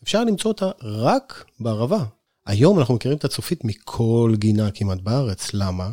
אפשר 0.02 0.24
למצוא 0.24 0.50
אותה 0.50 0.70
רק 0.82 1.44
בערבה. 1.60 2.04
היום 2.46 2.78
אנחנו 2.78 2.94
מכירים 2.94 3.18
את 3.18 3.24
הצופית 3.24 3.64
מכל 3.64 4.34
גינה 4.36 4.70
כמעט 4.70 4.98
בארץ, 4.98 5.54
למה? 5.54 5.90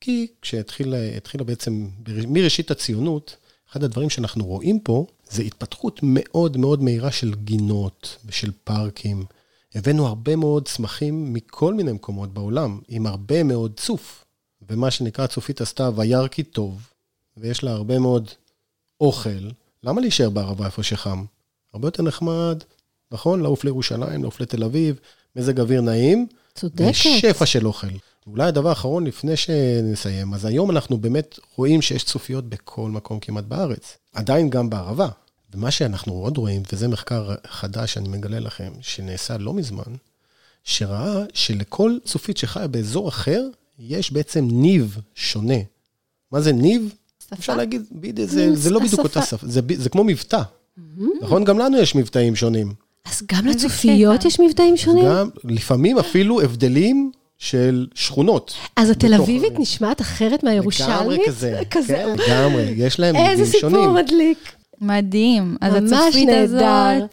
כי 0.00 0.26
כשהתחילה 0.42 1.16
התחילה 1.16 1.44
בעצם, 1.44 1.88
מראשית 2.28 2.70
הציונות, 2.70 3.36
אחד 3.70 3.84
הדברים 3.84 4.10
שאנחנו 4.10 4.46
רואים 4.46 4.80
פה, 4.80 5.06
זה 5.30 5.42
התפתחות 5.42 6.00
מאוד 6.02 6.56
מאוד 6.56 6.82
מהירה 6.82 7.12
של 7.12 7.34
גינות 7.34 8.16
ושל 8.26 8.50
פארקים. 8.64 9.24
הבאנו 9.74 10.06
הרבה 10.06 10.36
מאוד 10.36 10.68
צמחים 10.68 11.34
מכל 11.34 11.74
מיני 11.74 11.92
מקומות 11.92 12.34
בעולם, 12.34 12.80
עם 12.88 13.06
הרבה 13.06 13.42
מאוד 13.42 13.72
צוף. 13.76 14.24
ומה 14.70 14.90
שנקרא 14.90 15.26
צופית 15.26 15.60
עשתה 15.60 15.90
וירקי 15.96 16.42
טוב, 16.42 16.90
ויש 17.36 17.64
לה 17.64 17.70
הרבה 17.70 17.98
מאוד 17.98 18.30
אוכל. 19.00 19.48
למה 19.82 20.00
להישאר 20.00 20.30
בערבה 20.30 20.66
איפה 20.66 20.82
שחם? 20.82 21.24
הרבה 21.74 21.88
יותר 21.88 22.02
נחמד, 22.02 22.64
נכון? 23.10 23.40
לעוף 23.40 23.64
לירושלים, 23.64 24.22
לעוף 24.22 24.40
לתל 24.40 24.64
אביב, 24.64 25.00
מזג 25.36 25.60
אוויר 25.60 25.80
נעים. 25.80 26.26
צודקת. 26.54 26.84
ושפע 26.90 27.46
של 27.46 27.66
אוכל. 27.66 27.86
אולי 28.30 28.44
הדבר 28.48 28.68
האחרון 28.68 29.06
לפני 29.06 29.36
שנסיים, 29.36 30.34
אז 30.34 30.44
היום 30.44 30.70
אנחנו 30.70 30.98
באמת 30.98 31.38
רואים 31.56 31.82
שיש 31.82 32.04
צופיות 32.04 32.48
בכל 32.48 32.90
מקום 32.90 33.20
כמעט 33.20 33.44
בארץ, 33.44 33.96
עדיין 34.14 34.50
גם 34.50 34.70
בערבה. 34.70 35.08
ומה 35.54 35.70
שאנחנו 35.70 36.12
עוד 36.12 36.36
רואים, 36.36 36.62
וזה 36.72 36.88
מחקר 36.88 37.34
חדש 37.46 37.94
שאני 37.94 38.08
מגלה 38.08 38.38
לכם, 38.38 38.72
שנעשה 38.80 39.38
לא 39.38 39.54
מזמן, 39.54 39.92
שראה 40.64 41.24
שלכל 41.34 41.96
צופית 42.04 42.36
שחיה 42.36 42.66
באזור 42.66 43.08
אחר, 43.08 43.42
יש 43.78 44.12
בעצם 44.12 44.48
ניב 44.50 44.98
שונה. 45.14 45.54
מה 46.32 46.40
זה 46.40 46.52
ניב? 46.52 46.94
שפה? 47.24 47.36
אפשר 47.36 47.56
להגיד, 47.56 47.82
בדיוק, 47.92 48.30
זה, 48.30 48.56
זה 48.56 48.70
לא 48.70 48.80
בדיוק. 48.80 49.00
אותה 49.00 49.22
שפה, 49.22 49.46
זה, 49.46 49.60
זה 49.76 49.88
כמו 49.88 50.04
מבטא. 50.04 50.42
נכון? 51.22 51.44
גם 51.44 51.58
לנו 51.58 51.78
יש 51.78 51.94
מבטאים 51.94 52.36
שונים. 52.36 52.72
אז 53.04 53.22
גם 53.32 53.46
לצופיות. 53.46 54.24
יש 54.24 54.40
מבטאים 54.40 54.76
שונים? 54.76 55.04
גם 55.04 55.28
לפעמים 55.44 55.98
אפילו 55.98 56.40
הבדלים 56.40 57.12
של 57.38 57.86
שכונות. 57.94 58.54
אז 58.76 58.90
התל 58.90 59.14
אביבית. 59.14 59.52
נשמעת 59.58 60.00
אחרת 60.00 60.44
מהירושלמית? 60.44 60.96
לגמרי 61.00 61.18
כזה. 61.26 61.60
כזה. 61.70 61.94
כן, 61.94 62.08
לגמרי, 62.28 62.62
יש 62.76 63.00
להם 63.00 63.16
איזה 63.16 63.42
מבנים 63.42 63.60
שונים. 63.60 63.76
סיפור 63.80 63.94
מדליק. 63.94 64.52
מדהים. 64.80 65.56
אז 65.60 65.74
הצופית. 65.74 66.28
הזאת, 66.32 66.62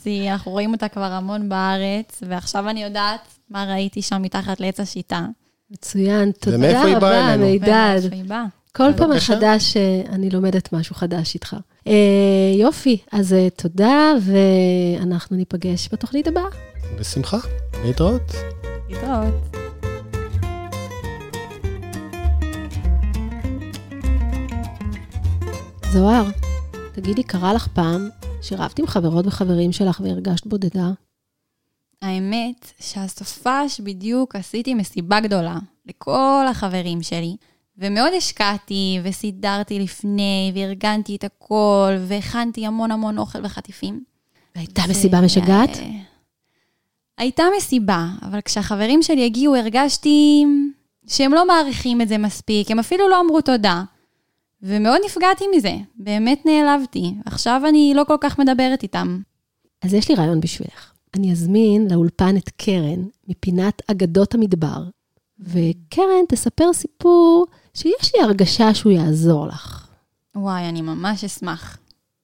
היא- 0.06 0.32
אנחנו 0.32 0.52
רואים 0.52 0.74
אותה 0.74 0.88
כבר 0.88 1.04
המון 1.12 1.50
בארץ, 1.50 2.22
ועכשיו 2.30 2.70
אני 2.70 2.84
יודעת 2.84 3.20
מה 3.50 3.66
ראיתי 3.74 4.02
שם 4.02 4.22
מתחת 4.22 4.60
לעץ 4.60 4.80
השיטה. 4.80 5.26
מצוין, 5.72 6.32
תודה 6.40 6.58
ומאיפה 6.58 6.80
היא 6.86 6.98
באה 6.98 6.98
רבה, 6.98 7.34
אלינו? 7.34 7.46
מידד. 7.46 7.68
ומאיפה 8.00 8.16
היא 8.16 8.24
באה. 8.26 8.46
כל 8.76 8.92
פעם. 8.98 9.12
מחדש 9.12 9.78
אה, 9.78 9.82
אני 10.12 10.30
לומדת 10.30 10.74
משהו 10.74 10.96
חדש 10.96 11.34
איתך. 11.36 11.56
אה, 11.88 11.94
יופי, 12.60 12.98
אז 13.12 13.34
אה, 13.34 13.48
תודה, 13.56 14.12
ואנחנו 14.22 15.38
ניפגש 15.38 15.90
בתוכנית 15.92 16.28
הבאה. 16.28 16.44
בשמחה, 17.00 17.38
להתראות. 17.86 18.32
להתראות. 18.90 19.56
זוהר, 25.96 26.26
תגידי, 26.94 27.24
קרה 27.24 27.54
לך 27.54 27.68
פעם 27.68 28.10
שרבת 28.42 28.80
עם 28.80 28.88
חברות 28.88 29.28
וחברים 29.28 29.72
שלך 29.72 30.02
והרגשת 30.04 30.46
בודדה? 30.46 30.92
האמת 32.02 32.72
שהסופש 32.80 33.82
בדיוק 33.84 34.36
עשיתי 34.36 34.74
מסיבה 34.74 35.20
גדולה 35.20 35.58
לכל 35.86 36.46
החברים 36.50 37.04
שלי, 37.04 37.36
ומאוד 37.78 38.14
השקעתי 38.18 39.00
וסידרתי 39.04 39.80
לפני, 39.80 40.52
וארגנתי 40.56 41.16
את 41.16 41.24
הכל, 41.24 41.94
והכנתי 42.00 42.66
המון 42.66 42.92
המון 42.92 43.18
אוכל 43.18 43.46
וחטיפים. 43.46 44.04
הייתה 44.56 44.82
מסיבה 44.90 45.22
משגעת? 45.22 45.78
אה, 45.78 45.90
הייתה 47.18 47.44
מסיבה, 47.58 48.08
אבל 48.22 48.42
כשהחברים 48.42 49.04
שלי 49.04 49.26
הגיעו 49.26 49.56
הרגשתי 49.56 50.46
שהם 51.08 51.34
לא 51.34 51.48
מעריכים 51.48 52.02
את 52.02 52.08
זה 52.08 52.18
מספיק, 52.18 52.72
הם 52.72 52.80
אפילו 52.80 53.10
לא 53.10 53.22
אמרו 53.22 53.42
תודה. 53.42 53.84
ומאוד 54.62 55.02
נפגעתי 55.06 55.46
מזה, 55.58 55.76
באמת 55.96 56.46
נעלבתי. 56.46 57.14
עכשיו 57.26 57.62
אני 57.70 57.94
לא 57.96 58.04
כל 58.04 58.18
כך 58.22 58.40
מדברת 58.40 58.84
איתם. 58.84 59.22
אז 59.82 59.94
יש 59.94 60.10
לי 60.10 60.16
רעיון 60.16 60.40
בשבילך. 60.40 60.92
אני 61.16 61.32
אזמין 61.32 61.88
לאולפן 61.92 62.38
את 62.38 62.50
קרן 62.50 63.04
מפינת 63.28 63.82
אגדות 63.92 64.34
המדבר, 64.36 64.84
וקרן 65.40 66.26
תספר 66.30 66.74
סיפור 66.74 67.46
שיש 67.74 68.16
לי 68.16 68.22
הרגשה 68.24 68.74
שהוא 68.74 68.92
יעזור 68.92 69.48
לך. 69.48 69.88
וואי, 70.36 70.70
אני 70.70 70.82
ממש 70.82 71.24
אשמח. 71.24 71.78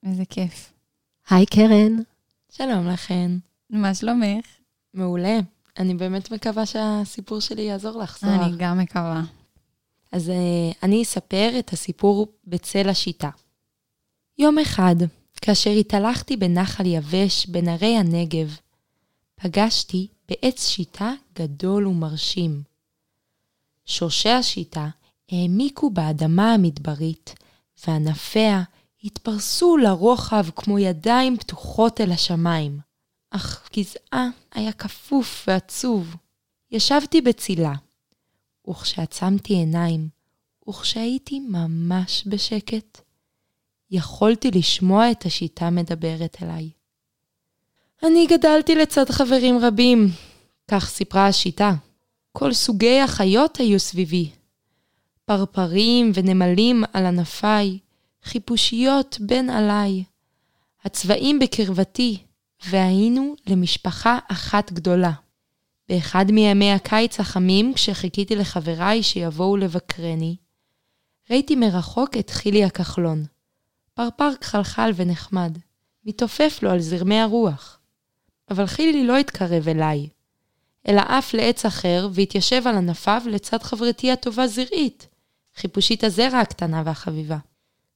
איזה 0.05 0.23
כיף. 0.29 0.73
היי 1.29 1.45
קרן. 1.45 1.97
שלום 2.51 2.87
לכן. 2.87 3.31
מה 3.69 3.95
שלומך? 3.95 4.45
מעולה. 4.93 5.39
אני 5.79 5.93
באמת 5.93 6.31
מקווה 6.31 6.65
שהסיפור 6.65 7.39
שלי 7.39 7.61
יעזור 7.61 8.01
לך, 8.01 8.19
זוהר. 8.21 8.45
אני 8.45 8.53
גם 8.57 8.77
מקווה. 8.77 9.21
אז 10.11 10.29
uh, 10.29 10.77
אני 10.83 11.03
אספר 11.03 11.51
את 11.59 11.73
הסיפור 11.73 12.27
בצל 12.47 12.89
השיטה. 12.89 13.29
יום 14.37 14.59
אחד, 14.59 14.95
כאשר 15.41 15.69
התהלכתי 15.69 16.37
בנחל 16.37 16.85
יבש 16.85 17.45
בין 17.45 17.67
הרי 17.67 17.97
הנגב, 17.97 18.57
פגשתי 19.35 20.07
בעץ 20.29 20.67
שיטה 20.67 21.13
גדול 21.35 21.87
ומרשים. 21.87 22.63
שורשי 23.85 24.29
השיטה 24.29 24.89
העמיקו 25.31 25.89
באדמה 25.89 26.53
המדברית, 26.53 27.35
וענפיה 27.87 28.63
התפרסו 29.03 29.77
לרוחב 29.77 30.45
כמו 30.55 30.79
ידיים 30.79 31.37
פתוחות 31.37 32.01
אל 32.01 32.11
השמיים. 32.11 32.79
אך 33.29 33.69
גזעה 33.77 34.29
היה 34.51 34.71
כפוף 34.71 35.45
ועצוב. 35.47 36.15
ישבתי 36.71 37.21
בצילה, 37.21 37.73
וכשעצמתי 38.69 39.53
עיניים, 39.53 40.09
וכשהייתי 40.69 41.39
ממש 41.39 42.23
בשקט, 42.27 43.01
יכולתי 43.91 44.51
לשמוע 44.51 45.11
את 45.11 45.25
השיטה 45.25 45.69
מדברת 45.69 46.37
אליי. 46.41 46.69
אני 48.03 48.27
גדלתי 48.27 48.75
לצד 48.75 49.09
חברים 49.09 49.57
רבים, 49.61 50.07
כך 50.67 50.89
סיפרה 50.89 51.27
השיטה. 51.27 51.73
כל 52.31 52.53
סוגי 52.53 52.99
החיות 52.99 53.57
היו 53.57 53.79
סביבי. 53.79 54.29
פרפרים 55.25 56.11
ונמלים 56.13 56.83
על 56.93 57.05
ענפיי, 57.05 57.79
חיפושיות 58.23 59.17
בין 59.21 59.49
עליי, 59.49 60.03
הצבעים 60.83 61.39
בקרבתי, 61.39 62.17
והיינו 62.67 63.35
למשפחה 63.47 64.19
אחת 64.31 64.71
גדולה. 64.71 65.11
באחד 65.91 66.31
מימי 66.31 66.71
הקיץ 66.71 67.19
החמים, 67.19 67.73
כשחיכיתי 67.73 68.35
לחבריי 68.35 69.03
שיבואו 69.03 69.57
לבקרני, 69.57 70.35
ראיתי 71.29 71.55
מרחוק 71.55 72.17
את 72.17 72.29
חילי 72.29 72.63
הכחלון. 72.63 73.25
פרפר 73.93 74.29
כחלחל 74.41 74.91
ונחמד, 74.95 75.57
מתעופף 76.05 76.59
לו 76.61 76.71
על 76.71 76.79
זרמי 76.79 77.19
הרוח. 77.19 77.79
אבל 78.49 78.65
חילי 78.65 79.07
לא 79.07 79.17
התקרב 79.17 79.67
אליי, 79.67 80.09
אלא 80.87 81.01
עף 81.01 81.33
לעץ 81.33 81.65
אחר 81.65 82.09
והתיישב 82.13 82.61
על 82.65 82.75
ענפיו 82.75 83.21
לצד 83.25 83.63
חברתי 83.63 84.11
הטובה 84.11 84.47
זרעית, 84.47 85.07
חיפושית 85.55 86.03
הזרע 86.03 86.39
הקטנה 86.39 86.83
והחביבה. 86.85 87.37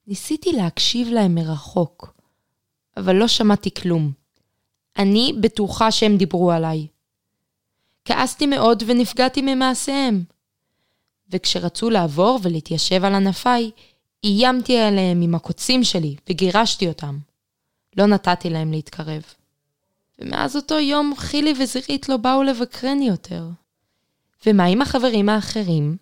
ניסיתי 0.08 0.52
להקשיב 0.52 1.08
להם 1.08 1.36
מרחוק, 1.36 2.14
אבל 2.98 3.16
לא 3.16 3.28
שמעתי 3.28 3.74
כלום. 3.74 4.12
אני 4.98 5.34
בטוחה 5.42 5.92
שהם 5.92 6.18
דיברו 6.18 6.52
עליי. 6.52 6.88
כעסתי 8.06 8.48
מאוד 8.48 8.84
ונפגעתי 8.88 9.42
ממעשיהם. 9.42 10.24
וכשרצו 11.30 11.90
לעבור 11.90 12.40
ולהתיישב 12.44 13.04
על 13.04 13.16
ענפיי, 13.16 13.72
איימתי 14.24 14.78
עליהם 14.78 15.22
עם 15.22 15.36
הקוצים 15.36 15.84
שלי 15.84 16.16
וגירשתי 16.30 16.88
אותם. 16.88 17.18
לא 17.98 18.06
נתתי 18.06 18.50
להם 18.50 18.72
להתקרב. 18.72 19.24
ומאז 20.20 20.56
אותו 20.56 20.80
יום 20.80 21.14
חילי 21.18 21.54
וזירית 21.60 22.10
לא 22.10 22.18
באו 22.18 22.44
לבקרני 22.44 23.08
יותר. 23.08 23.48
ומה 24.46 24.66
עם 24.66 24.82
החברים 24.82 25.30
האחרים? 25.30 25.98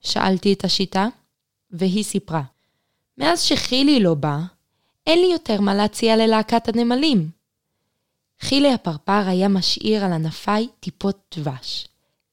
שאלתי 0.00 0.52
את 0.52 0.64
השיטה, 0.64 1.08
והיא 1.70 2.04
סיפרה. 2.04 2.42
מאז 3.18 3.42
שחילי 3.42 4.00
לא 4.00 4.14
בא, 4.14 4.38
אין 5.06 5.18
לי 5.18 5.32
יותר 5.32 5.60
מה 5.60 5.74
להציע 5.74 6.16
ללהקת 6.16 6.68
הנמלים. 6.68 7.35
חילי 8.40 8.72
הפרפר 8.72 9.22
היה 9.26 9.48
משאיר 9.48 10.04
על 10.04 10.12
ענפיי 10.12 10.68
טיפות 10.80 11.36
דבש, 11.36 11.88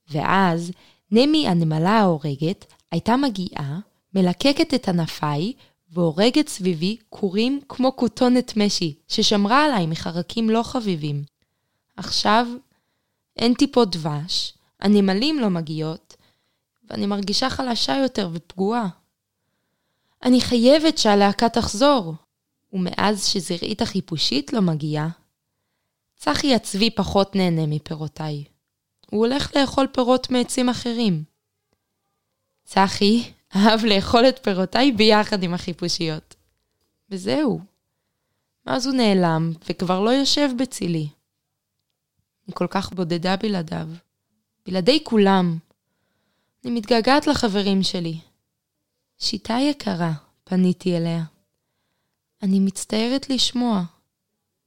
ואז 0.09 0.71
נמי 1.11 1.47
הנמלה 1.47 1.91
ההורגת 1.91 2.65
הייתה 2.91 3.17
מגיעה, 3.17 3.79
מלקקת 4.13 4.73
את 4.73 4.89
ענפיי 4.89 5.53
והורגת 5.89 6.47
סביבי 6.47 6.97
כורים 7.09 7.61
כמו 7.69 7.95
כותונת 7.95 8.57
משי, 8.57 8.95
ששמרה 9.07 9.65
עליי 9.65 9.85
מחרקים 9.85 10.49
לא 10.49 10.63
חביבים. 10.63 11.23
עכשיו 11.97 12.47
אין 13.37 13.53
טיפות 13.53 13.95
דבש, 13.95 14.53
הנמלים 14.81 15.39
לא 15.39 15.49
מגיעות, 15.49 16.15
ואני 16.89 17.05
מרגישה 17.05 17.49
חלשה 17.49 17.97
יותר 17.97 18.29
ופגועה. 18.33 18.87
אני 20.23 20.41
חייבת 20.41 20.97
שהלהקה 20.97 21.49
תחזור. 21.49 22.13
ומאז 22.73 23.25
שזרעית 23.25 23.81
החיפושית 23.81 24.53
לא 24.53 24.61
מגיעה, 24.61 25.09
צחי 26.23 26.55
הצבי 26.55 26.89
פחות 26.89 27.35
נהנה 27.35 27.65
מפירותיי. 27.67 28.43
הוא 29.11 29.25
הולך 29.25 29.55
לאכול 29.55 29.87
פירות 29.87 30.29
מעצים 30.29 30.69
אחרים. 30.69 31.23
צחי 32.63 33.31
אהב 33.55 33.85
לאכול 33.85 34.25
את 34.29 34.39
פירותיי 34.43 34.91
ביחד 34.91 35.43
עם 35.43 35.53
החיפושיות. 35.53 36.35
וזהו. 37.09 37.59
מאז 38.65 38.87
הוא 38.87 38.95
נעלם, 38.95 39.51
וכבר 39.69 39.99
לא 39.99 40.09
יושב 40.09 40.49
בצילי. 40.59 41.07
אני 42.47 42.53
כל 42.53 42.67
כך 42.69 42.93
בודדה 42.93 43.35
בלעדיו. 43.35 43.87
בלעדי 44.65 45.03
כולם. 45.03 45.57
אני 46.65 46.71
מתגעגעת 46.71 47.27
לחברים 47.27 47.83
שלי. 47.83 48.17
שיטה 49.17 49.57
יקרה, 49.61 50.11
פניתי 50.43 50.97
אליה. 50.97 51.23
אני 52.43 52.59
מצטערת 52.59 53.29
לשמוע. 53.29 53.83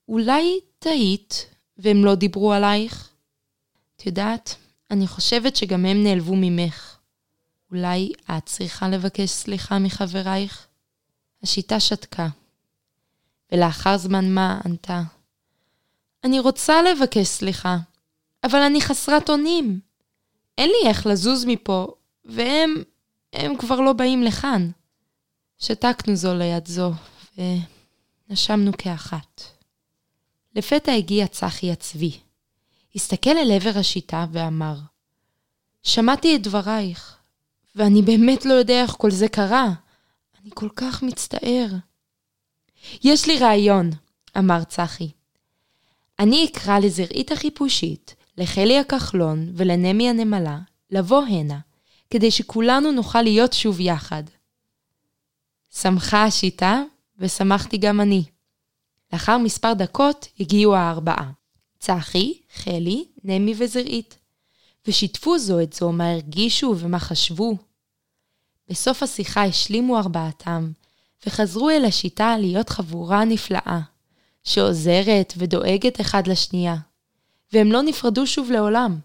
אולי 0.09 0.61
טעית 0.79 1.47
והם 1.79 2.05
לא 2.05 2.15
דיברו 2.15 2.53
עלייך? 2.53 3.11
את 3.97 4.07
יודעת, 4.07 4.57
אני 4.91 5.07
חושבת 5.07 5.57
שגם 5.57 5.85
הם 5.85 6.03
נעלבו 6.03 6.37
ממך. 6.37 6.97
אולי 7.71 8.13
את 8.31 8.47
צריכה 8.47 8.89
לבקש 8.89 9.31
סליחה 9.31 9.79
מחברייך? 9.79 10.67
השיטה 11.43 11.81
שתקה, 11.81 12.29
ולאחר 13.53 13.97
זמן 13.97 14.35
מה 14.35 14.61
ענתה, 14.65 15.03
אני 16.25 16.41
רוצה 16.41 16.83
לבקש 16.83 17.27
סליחה, 17.27 17.77
אבל 18.45 18.59
אני 18.59 18.81
חסרת 18.81 19.31
אונים. 19.31 19.81
אין 20.59 20.71
לי 20.71 20.89
איך 20.89 21.07
לזוז 21.07 21.45
מפה, 21.45 21.95
והם, 22.25 22.75
הם 23.33 23.57
כבר 23.57 23.81
לא 23.81 23.93
באים 23.93 24.23
לכאן. 24.23 24.71
שתקנו 25.59 26.17
זו 26.17 26.35
ליד 26.35 26.67
זו, 26.67 26.93
ונשמנו 28.29 28.73
כאחת. 28.79 29.56
לפתע 30.57 30.93
הגיע 30.93 31.27
צחי 31.27 31.73
הצבי. 31.73 32.19
הסתכל 32.95 33.31
אל 33.31 33.53
עבר 33.53 33.79
השיטה 33.79 34.27
ואמר, 34.33 34.77
שמעתי 35.83 36.37
את 36.37 36.43
דברייך, 36.43 37.17
ואני 37.75 38.03
באמת 38.03 38.47
לא 38.47 38.55
יודע 38.55 38.83
איך 38.83 38.95
כל 38.99 39.11
זה 39.11 39.29
קרה. 39.29 39.73
אני 40.43 40.51
כל 40.55 40.69
כך 40.77 41.03
מצטער. 41.03 41.67
יש 43.05 43.27
לי 43.27 43.39
רעיון, 43.39 43.91
אמר 44.39 44.65
צחי. 44.65 45.11
אני 46.19 46.49
אקרא 46.53 46.79
לזרעית 46.79 47.33
החיפושית, 47.33 48.15
לחלי 48.39 48.79
הכחלון 48.79 49.53
ולנמי 49.55 50.09
הנמלה 50.09 50.59
לבוא 50.91 51.25
הנה, 51.25 51.59
כדי 52.11 52.31
שכולנו 52.31 52.93
נוכל 52.93 53.23
להיות 53.23 53.53
שוב 53.53 53.81
יחד. 53.81 54.23
שמחה 55.75 56.25
השיטה, 56.25 56.83
ושמחתי 57.19 57.77
גם 57.77 58.01
אני. 58.01 58.25
לאחר 59.13 59.39
מספר 59.39 59.73
דקות 59.73 60.29
הגיעו 60.41 60.77
הארבעה, 60.77 61.31
צחי, 61.79 62.35
חלי, 62.55 63.05
נמי 63.25 63.55
וזרעית, 63.59 64.19
ושיתפו 64.87 65.39
זו 65.39 65.61
את 65.61 65.73
זו 65.73 65.93
מה 65.93 66.11
הרגישו 66.11 66.75
ומה 66.79 66.99
חשבו. 66.99 67.57
בסוף 68.69 69.03
השיחה 69.03 69.45
השלימו 69.45 69.99
ארבעתם, 69.99 70.71
וחזרו 71.27 71.71
אל 71.71 71.85
השיטה 71.85 72.39
להיות 72.39 72.69
חבורה 72.69 73.25
נפלאה. 73.25 73.81
שעוזרת 74.47 75.33
ודואגת 75.37 76.01
אחד 76.01 76.27
לשנייה, 76.27 76.77
והם 77.53 77.73
לא 77.73 77.83
נפרדו 77.83 78.27
שוב 78.27 78.51
לעולם. 78.51 78.99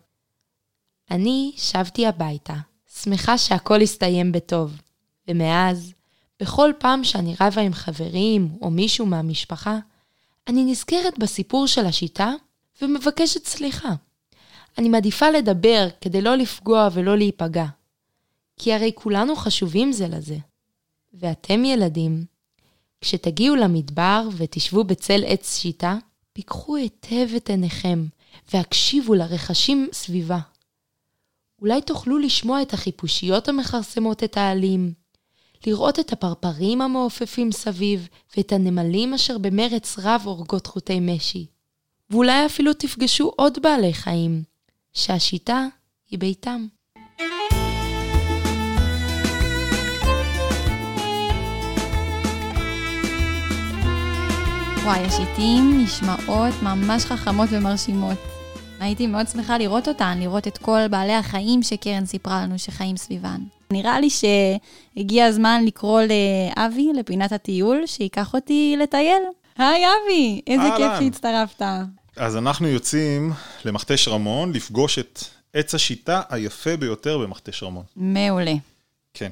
אני 1.11 1.51
שבתי 1.57 2.07
הביתה, 2.07 2.53
שמחה 3.01 3.37
שהכל 3.37 3.81
הסתיים 3.81 4.31
בטוב, 4.31 4.81
ומאז, 5.27 5.93
בכל 6.39 6.71
פעם 6.79 7.03
שאני 7.03 7.35
רבה 7.41 7.61
עם 7.61 7.73
חברים 7.73 8.57
או 8.61 8.69
מישהו 8.69 9.05
מהמשפחה, 9.05 9.79
אני 10.47 10.63
נזכרת 10.63 11.19
בסיפור 11.19 11.67
של 11.67 11.86
השיטה 11.86 12.34
ומבקשת 12.82 13.45
סליחה. 13.45 13.93
אני 14.77 14.89
מעדיפה 14.89 15.30
לדבר 15.30 15.88
כדי 16.01 16.21
לא 16.21 16.36
לפגוע 16.36 16.89
ולא 16.93 17.17
להיפגע. 17.17 17.65
כי 18.58 18.73
הרי 18.73 18.91
כולנו 18.95 19.36
חשובים 19.36 19.91
זה 19.91 20.08
לזה. 20.08 20.38
ואתם 21.13 21.65
ילדים, 21.65 22.25
כשתגיעו 23.01 23.56
למדבר 23.56 24.27
ותשבו 24.38 24.84
בצל 24.84 25.21
עץ 25.25 25.58
שיטה, 25.58 25.97
פיקחו 26.34 26.75
היטב 26.75 27.27
את 27.38 27.49
עיניכם 27.49 28.06
והקשיבו 28.54 29.13
לרחשים 29.13 29.89
סביבה. 29.93 30.39
אולי 31.62 31.82
תוכלו 31.82 32.17
לשמוע 32.17 32.62
את 32.62 32.73
החיפושיות 32.73 33.47
המכרסמות 33.47 34.23
את 34.23 34.38
העלים, 34.38 34.93
לראות 35.67 36.00
את 36.00 36.13
הפרפרים 36.13 36.82
המעופפים 36.82 37.52
סביב 37.52 38.08
ואת 38.38 38.52
הנמלים 38.52 39.13
אשר 39.13 39.38
במרץ 39.38 40.00
רב 40.00 40.21
הורגות 40.24 40.67
חוטי 40.67 41.00
משי. 41.00 41.45
ואולי 42.10 42.45
אפילו 42.45 42.74
תפגשו 42.74 43.32
עוד 43.36 43.58
בעלי 43.62 43.93
חיים, 43.93 44.43
שהשיטה 44.93 45.67
היא 46.10 46.19
ביתם. 46.19 46.65
וואי, 54.84 55.00
השיטים 55.00 55.82
נשמעות 55.84 56.54
ממש 56.63 57.06
חכמות 57.06 57.50
ומרשימות. 57.52 58.31
הייתי 58.82 59.08
מאוד 59.08 59.28
שמחה 59.28 59.58
לראות 59.58 59.88
אותן, 59.88 60.17
לראות 60.20 60.48
את 60.48 60.58
כל 60.58 60.88
בעלי 60.88 61.13
החיים 61.13 61.63
שקרן 61.63 62.06
סיפרה 62.06 62.41
לנו 62.44 62.60
שחיים 62.60 62.98
סביבן. 62.98 63.41
נראה 63.72 64.00
לי 64.00 64.08
שהגיע 64.10 65.26
הזמן 65.26 65.63
לקרוא 65.65 66.02
לאבי, 66.02 66.88
לפינת 66.96 67.32
הטיול, 67.32 67.84
שייקח 67.86 68.34
אותי 68.34 68.76
לטייל. 68.80 69.24
היי 69.58 69.86
אבי, 69.86 70.41
איזה 70.48 70.63
אהלן. 70.63 70.78
כיף 70.78 71.00
שהצטרפת. 71.00 71.65
אז 72.15 72.38
אנחנו 72.38 72.67
יוצאים 72.67 73.34
למכתש 73.65 74.08
רמון 74.08 74.54
לפגוש 74.54 75.00
את 75.00 75.24
עץ 75.54 75.76
השיטה 75.76 76.22
היפה 76.30 76.78
ביותר 76.78 77.17
במכתש 77.17 77.63
רמון. 77.63 77.84
מעולה. 77.96 78.54
כן. 79.13 79.30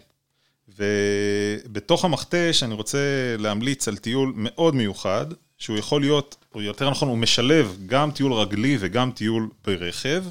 ובתוך 0.77 2.05
המכתש 2.05 2.63
אני 2.63 2.73
רוצה 2.73 2.99
להמליץ 3.37 3.87
על 3.87 3.97
טיול 3.97 4.33
מאוד 4.35 4.75
מיוחד, 4.75 5.25
שהוא 5.59 5.77
יכול 5.77 6.01
להיות, 6.01 6.35
או 6.55 6.61
יותר 6.61 6.89
נכון, 6.89 7.07
הוא 7.07 7.17
משלב 7.17 7.77
גם 7.85 8.11
טיול 8.11 8.33
רגלי 8.33 8.77
וגם 8.79 9.11
טיול 9.11 9.49
ברכב. 9.65 10.23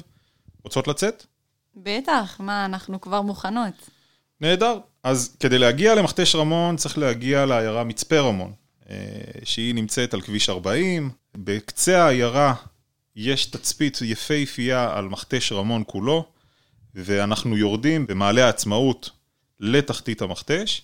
רוצות 0.63 0.87
לצאת? 0.87 1.25
בטח, 1.75 2.35
מה, 2.39 2.65
אנחנו 2.65 3.01
כבר 3.01 3.21
מוכנות. 3.21 3.89
נהדר. 4.41 4.79
אז 5.03 5.35
כדי 5.39 5.57
להגיע 5.57 5.95
למכתש 5.95 6.35
רמון 6.35 6.77
צריך 6.77 6.97
להגיע 6.97 7.45
לעיירה 7.45 7.83
מצפה 7.83 8.19
רמון, 8.19 8.53
אה, 8.89 8.95
שהיא 9.43 9.75
נמצאת 9.75 10.13
על 10.13 10.21
כביש 10.21 10.49
40. 10.49 11.09
בקצה 11.37 12.03
העיירה 12.03 12.53
יש 13.15 13.45
תצפית 13.45 13.97
יפהפייה 14.01 14.97
על 14.97 15.05
מכתש 15.05 15.51
רמון 15.51 15.83
כולו, 15.87 16.25
ואנחנו 16.95 17.57
יורדים 17.57 18.07
במעלה 18.07 18.45
העצמאות 18.45 19.09
לתחתית 19.59 20.21
המכתש, 20.21 20.81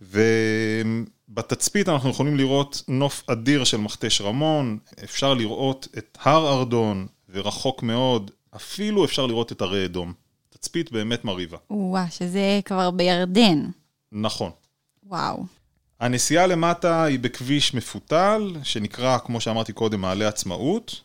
ובתצפית 0.00 1.88
אנחנו 1.88 2.10
יכולים 2.10 2.36
לראות 2.36 2.82
נוף 2.88 3.22
אדיר 3.26 3.64
של 3.64 3.76
מכתש 3.76 4.20
רמון, 4.20 4.78
אפשר 5.04 5.34
לראות 5.34 5.88
את 5.98 6.18
הר 6.22 6.48
ארדון, 6.48 7.06
ורחוק 7.28 7.82
מאוד, 7.82 8.30
אפילו 8.56 9.04
אפשר 9.04 9.26
לראות 9.26 9.52
את 9.52 9.60
הרי 9.60 9.84
אדום. 9.84 10.12
תצפית 10.50 10.92
באמת 10.92 11.24
מרהיבה. 11.24 11.58
וואה, 11.70 12.10
שזה 12.10 12.60
כבר 12.64 12.90
בירדן. 12.90 13.66
נכון. 14.12 14.50
וואו. 15.06 15.44
הנסיעה 16.00 16.46
למטה 16.46 17.04
היא 17.04 17.18
בכביש 17.18 17.74
מפותל, 17.74 18.56
שנקרא, 18.62 19.18
כמו 19.18 19.40
שאמרתי 19.40 19.72
קודם, 19.72 20.00
מעלה 20.00 20.28
עצמאות, 20.28 21.00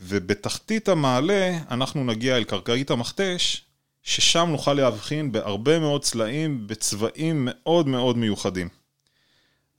ובתחתית 0.00 0.88
המעלה 0.88 1.58
אנחנו 1.70 2.04
נגיע 2.04 2.36
אל 2.36 2.44
קרקעית 2.44 2.90
המכתש, 2.90 3.64
ששם 4.02 4.48
נוכל 4.50 4.74
להבחין 4.74 5.32
בהרבה 5.32 5.78
מאוד 5.78 6.02
צלעים 6.02 6.66
בצבעים 6.66 7.48
מאוד 7.50 7.88
מאוד 7.88 8.16
מיוחדים. 8.16 8.68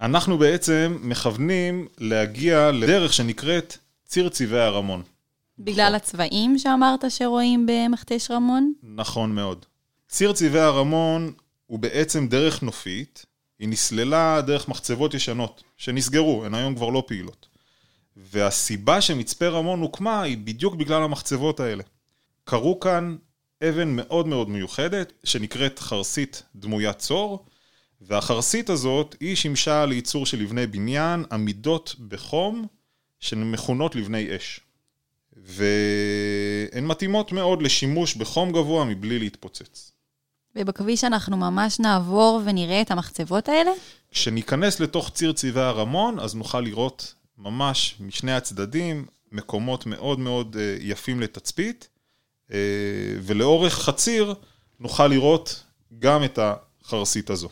אנחנו 0.02 0.38
בעצם 0.38 0.98
מכוונים 1.02 1.88
להגיע 1.98 2.72
לדרך 2.72 3.14
שנקראת 3.14 3.78
ציר 4.06 4.30
צבעי 4.30 4.62
הרמון. 4.62 5.04
בגלל 5.60 5.96
הצבעים 5.96 6.58
שאמרת 6.58 7.06
שרואים 7.10 7.66
במכתש 7.66 8.32
רמון? 8.32 8.74
נכון 8.84 9.36
מאוד. 9.36 9.66
ציר 10.08 10.34
צבעי 10.34 10.62
הרמון 10.62 11.34
הוא 11.66 11.80
בעצם 11.80 12.28
דרך 12.28 12.64
נופית, 12.64 13.26
היא 13.60 13.70
נסללה 13.70 14.42
דרך 14.42 14.68
מחצבות 14.68 15.14
ישנות, 15.14 15.64
שנסגרו, 15.78 16.46
הן 16.46 16.54
היום 16.54 16.76
כבר 16.76 16.90
לא 16.90 17.04
פעילות. 17.08 17.48
והסיבה 18.18 19.02
שמצפה 19.02 19.48
רמון 19.48 19.82
הוקמה 19.82 20.22
היא 20.22 20.38
בדיוק 20.38 20.76
בגלל 20.76 21.04
המחצבות 21.04 21.60
האלה. 21.60 21.84
קרו 22.44 22.80
כאן 22.80 23.16
אבן 23.70 23.96
מאוד 23.96 24.28
מאוד 24.28 24.50
מיוחדת, 24.50 25.14
שנקראת 25.24 25.80
חרסית 25.80 26.44
דמוית 26.56 26.98
צור, 26.98 27.46
והחרסית 28.02 28.70
הזאת 28.70 29.16
היא 29.20 29.36
שימשה 29.36 29.86
לייצור 29.86 30.26
של 30.26 30.40
לבני 30.40 30.68
בניין 30.68 31.26
עמידות 31.32 31.96
בחום, 32.08 32.68
שמכונות 33.20 33.96
לבני 33.96 34.38
אש. 34.38 34.60
והן 35.36 36.86
מתאימות 36.86 37.32
מאוד 37.32 37.62
לשימוש 37.62 38.16
בחום 38.16 38.52
גבוה 38.52 38.86
מבלי 38.86 39.20
להתפוצץ. 39.20 39.92
ובכביש 40.56 41.04
אנחנו 41.04 41.38
ממש 41.38 41.80
נעבור 41.80 42.42
ונראה 42.46 42.82
את 42.82 42.92
המחצבות 42.92 43.50
האלה? 43.50 43.72
כשניכנס 44.12 44.80
לתוך 44.80 45.10
ציר 45.10 45.34
צבעי 45.34 45.64
הרמון, 45.64 46.20
אז 46.20 46.36
נוכל 46.36 46.60
לראות 46.60 47.14
ממש 47.38 47.96
משני 48.00 48.34
הצדדים 48.34 49.06
מקומות 49.32 49.86
מאוד 49.86 50.20
מאוד 50.20 50.58
אה, 50.60 50.76
יפים 50.80 51.20
לתצפית, 51.20 51.88
ולאורך 53.22 53.74
חציר 53.74 54.34
נוכל 54.80 55.08
לראות 55.08 55.64
גם 56.00 56.24
את 56.24 56.40
החרסית 56.42 57.30
הזו. 57.30 57.50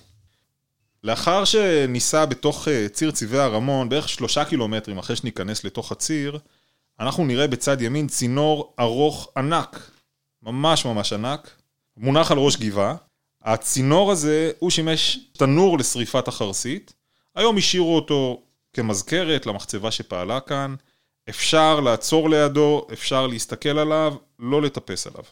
לאחר 1.04 1.46
שניסע 1.46 2.26
בתוך 2.26 2.68
אה, 2.68 2.90
ציר 2.90 3.12
צבעי 3.12 3.40
הרמון, 3.40 3.90
בערך 3.90 4.10
שלושה 4.10 4.46
קילומטרים 4.46 4.98
אחרי 4.98 5.16
שניכנס 5.16 5.64
לתוך 5.64 5.92
הציר, 5.92 6.40
אנחנו 7.00 7.26
נראה 7.26 7.48
בצד 7.48 7.82
ימין 7.82 8.08
צינור 8.08 8.74
ארוך 8.80 9.30
ענק, 9.38 9.92
ממש 10.44 10.86
ממש 10.86 11.14
ענק, 11.14 11.52
מונח 11.98 12.32
על 12.32 12.38
ראש 12.38 12.56
גבעה. 12.56 12.96
הצינור 13.44 14.12
הזה, 14.12 14.52
הוא 14.60 14.70
שימש 14.70 15.20
תנור 15.38 15.78
לשריפת 15.78 16.28
החרסית. 16.28 16.94
היום 17.36 17.58
השאירו 17.58 17.96
אותו 17.96 18.42
כמזכרת 18.74 19.46
למחצבה 19.46 19.92
שפעלה 19.92 20.40
כאן. 20.40 20.76
אפשר 21.30 21.80
לעצור 21.80 22.30
לידו, 22.30 22.88
אפשר 22.94 23.28
להסתכל 23.28 23.80
עליו, 23.80 24.16
לא 24.40 24.62
לטפס 24.62 25.08
עליו. 25.08 25.24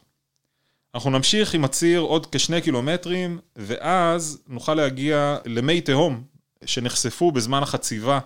אנחנו 0.96 1.10
נמשיך 1.10 1.54
עם 1.54 1.64
הציר 1.64 2.00
עוד 2.00 2.26
כשני 2.32 2.62
קילומטרים, 2.62 3.40
ואז 3.56 4.42
נוכל 4.48 4.74
להגיע 4.74 5.38
למי 5.46 5.82
תהום 5.82 6.24
שנחשפו 6.66 7.32
בזמן 7.32 7.64
החציבה 7.64 8.20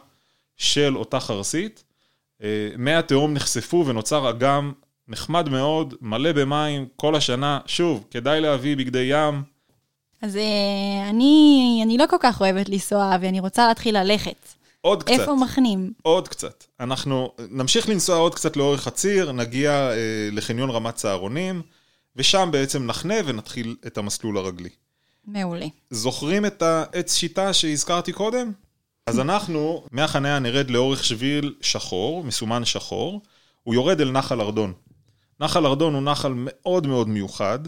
של 0.58 0.98
אותה 0.98 1.20
חרסית. 1.20 1.84
אה, 2.44 2.70
מי 2.78 2.94
התהום 2.94 3.34
נחשפו 3.34 3.84
ונוצר 3.88 4.30
אגם 4.30 4.72
נחמד 5.08 5.50
מאוד, 5.50 5.94
מלא 6.02 6.32
במים 6.32 6.88
כל 6.96 7.16
השנה. 7.16 7.60
שוב, 7.66 8.06
כדאי 8.12 8.42
להביא 8.42 8.78
בגדי 8.78 9.08
ים. 9.10 9.44
אז 10.22 10.38
אה, 10.38 11.10
אני, 11.10 11.82
אני 11.86 11.98
לא 11.98 12.06
כל 12.10 12.18
כך 12.20 12.42
אוהבת 12.42 12.70
לנסוע 12.70 13.18
ואני 13.22 13.40
רוצה 13.40 13.68
להתחיל 13.68 13.98
ללכת. 13.98 14.54
עוד 14.86 15.04
קצת. 15.04 15.20
איפה 15.20 15.36
מחנים? 15.36 15.94
עוד 16.02 16.28
קצת. 16.28 16.64
אנחנו 16.80 17.32
נמשיך 17.50 17.90
לנסוע 17.90 18.18
עוד 18.18 18.36
קצת 18.36 18.58
לאורך 18.58 18.88
הציר, 18.88 19.32
נגיע 19.32 19.72
אה, 19.72 20.30
לחניון 20.32 20.70
רמת 20.70 20.96
צהרונים, 20.96 21.62
ושם 22.16 22.50
בעצם 22.52 22.86
נחנה 22.86 23.16
ונתחיל 23.26 23.76
את 23.88 23.98
המסלול 23.98 24.38
הרגלי. 24.38 24.70
מעולה. 25.26 25.66
זוכרים 25.90 26.46
את 26.46 26.62
העץ 26.62 27.16
שיטה 27.16 27.54
שהזכרתי 27.54 28.14
קודם? 28.14 28.52
אז 29.08 29.20
אנחנו 29.20 29.84
מהחניה 29.92 30.40
נרד 30.40 30.70
לאורך 30.70 31.04
שביל 31.04 31.56
שחור, 31.62 32.24
מסומן 32.24 32.66
שחור, 32.66 33.22
הוא 33.64 33.74
יורד 33.76 34.02
אל 34.02 34.12
נחל 34.12 34.42
ארדון. 34.42 34.74
נחל 35.40 35.66
ארדון 35.66 35.94
הוא 35.94 36.02
נחל 36.02 36.34
מאוד 36.36 36.88
מאוד 36.88 37.10
מיוחד, 37.10 37.60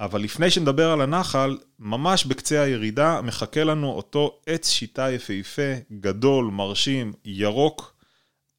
אבל 0.00 0.20
לפני 0.20 0.50
שנדבר 0.50 0.90
על 0.90 1.00
הנחל, 1.00 1.58
ממש 1.78 2.24
בקצה 2.24 2.62
הירידה 2.62 3.20
מחכה 3.22 3.64
לנו 3.64 3.92
אותו 3.92 4.40
עץ 4.46 4.70
שיטה 4.70 5.10
יפהפה, 5.10 5.72
גדול, 6.00 6.44
מרשים, 6.44 7.12
ירוק. 7.24 7.94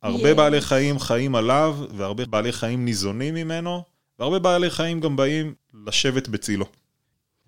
הרבה 0.02 0.30
יש. 0.30 0.36
בעלי 0.36 0.62
חיים 0.62 1.00
חיים 1.00 1.36
עליו, 1.36 1.78
והרבה 1.98 2.26
בעלי 2.26 2.52
חיים 2.52 2.86
ניזונים 2.86 3.34
ממנו, 3.34 3.84
והרבה 4.20 4.40
בעלי 4.40 4.70
חיים 4.70 5.00
גם 5.00 5.16
באים 5.16 5.54
לשבת 5.86 6.28
בצילו. 6.28 6.66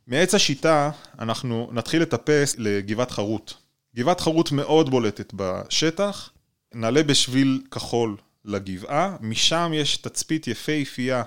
מעץ 0.07 0.35
השיטה 0.35 0.91
אנחנו 1.19 1.69
נתחיל 1.71 2.01
לטפס 2.01 2.55
לגבעת 2.57 3.11
חרוט. 3.11 3.53
גבעת 3.95 4.21
חרוט 4.21 4.51
מאוד 4.51 4.89
בולטת 4.89 5.33
בשטח, 5.35 6.29
נעלה 6.73 7.03
בשביל 7.03 7.61
כחול 7.71 8.17
לגבעה, 8.45 9.15
משם 9.21 9.71
יש 9.75 9.97
תצפית 9.97 10.47
יפהפייה 10.47 11.23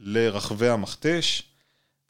לרחבי 0.00 0.68
המכתש. 0.68 1.51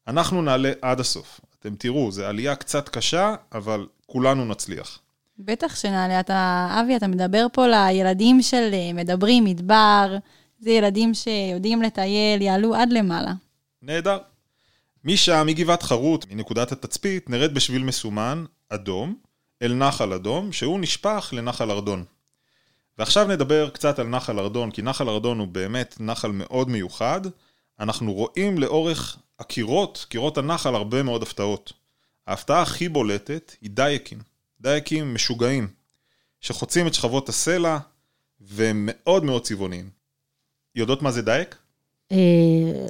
אנחנו 0.07 0.41
נעלה 0.41 0.71
עד 0.81 0.99
הסוף. 0.99 1.41
אתם 1.59 1.75
תראו, 1.75 2.11
זו 2.11 2.25
עלייה 2.25 2.55
קצת 2.55 2.89
קשה, 2.89 3.35
אבל 3.51 3.87
כולנו 4.05 4.45
נצליח. 4.45 4.99
בטח 5.39 5.75
שנעלה. 5.75 6.19
אתה, 6.19 6.67
אבי, 6.81 6.95
אתה 6.95 7.07
מדבר 7.07 7.47
פה 7.53 7.67
לילדים 7.67 8.41
של 8.41 8.69
אה, 8.73 8.93
מדברים 8.93 9.43
מדבר, 9.43 10.17
זה 10.59 10.69
ילדים 10.69 11.13
שיודעים 11.13 11.81
לטייל, 11.81 12.41
יעלו 12.41 12.75
עד 12.75 12.91
למעלה. 12.91 13.33
נהדר. 13.81 14.17
משם, 15.05 15.43
מגבעת 15.47 15.83
חרוט, 15.83 16.25
מנקודת 16.31 16.71
התצפית, 16.71 17.29
נרד 17.29 17.53
בשביל 17.53 17.83
מסומן, 17.83 18.45
אדום, 18.69 19.15
אל 19.61 19.73
נחל 19.73 20.13
אדום, 20.13 20.51
שהוא 20.51 20.79
נשפך 20.79 21.29
לנחל 21.33 21.71
ארדון. 21.71 22.03
ועכשיו 22.97 23.27
נדבר 23.27 23.69
קצת 23.69 23.99
על 23.99 24.07
נחל 24.07 24.39
ארדון, 24.39 24.71
כי 24.71 24.81
נחל 24.81 25.09
ארדון 25.09 25.39
הוא 25.39 25.47
באמת 25.47 25.95
נחל 25.99 26.31
מאוד 26.31 26.69
מיוחד. 26.69 27.21
אנחנו 27.79 28.13
רואים 28.13 28.57
לאורך 28.57 29.17
הקירות, 29.39 30.05
קירות 30.09 30.37
הנחל, 30.37 30.75
הרבה 30.75 31.03
מאוד 31.03 31.23
הפתעות. 31.23 31.73
ההפתעה 32.27 32.61
הכי 32.61 32.89
בולטת 32.89 33.55
היא 33.61 33.69
דייקים. 33.69 34.19
דייקים 34.61 35.13
משוגעים, 35.13 35.67
שחוצים 36.41 36.87
את 36.87 36.93
שכבות 36.93 37.29
הסלע, 37.29 37.77
והם 38.41 38.89
מאוד 38.91 39.23
מאוד 39.23 39.43
צבעוניים. 39.43 39.89
יודעות 40.75 41.01
מה 41.01 41.11
זה 41.11 41.21
דייק? 41.21 41.55
אה, 42.11 42.17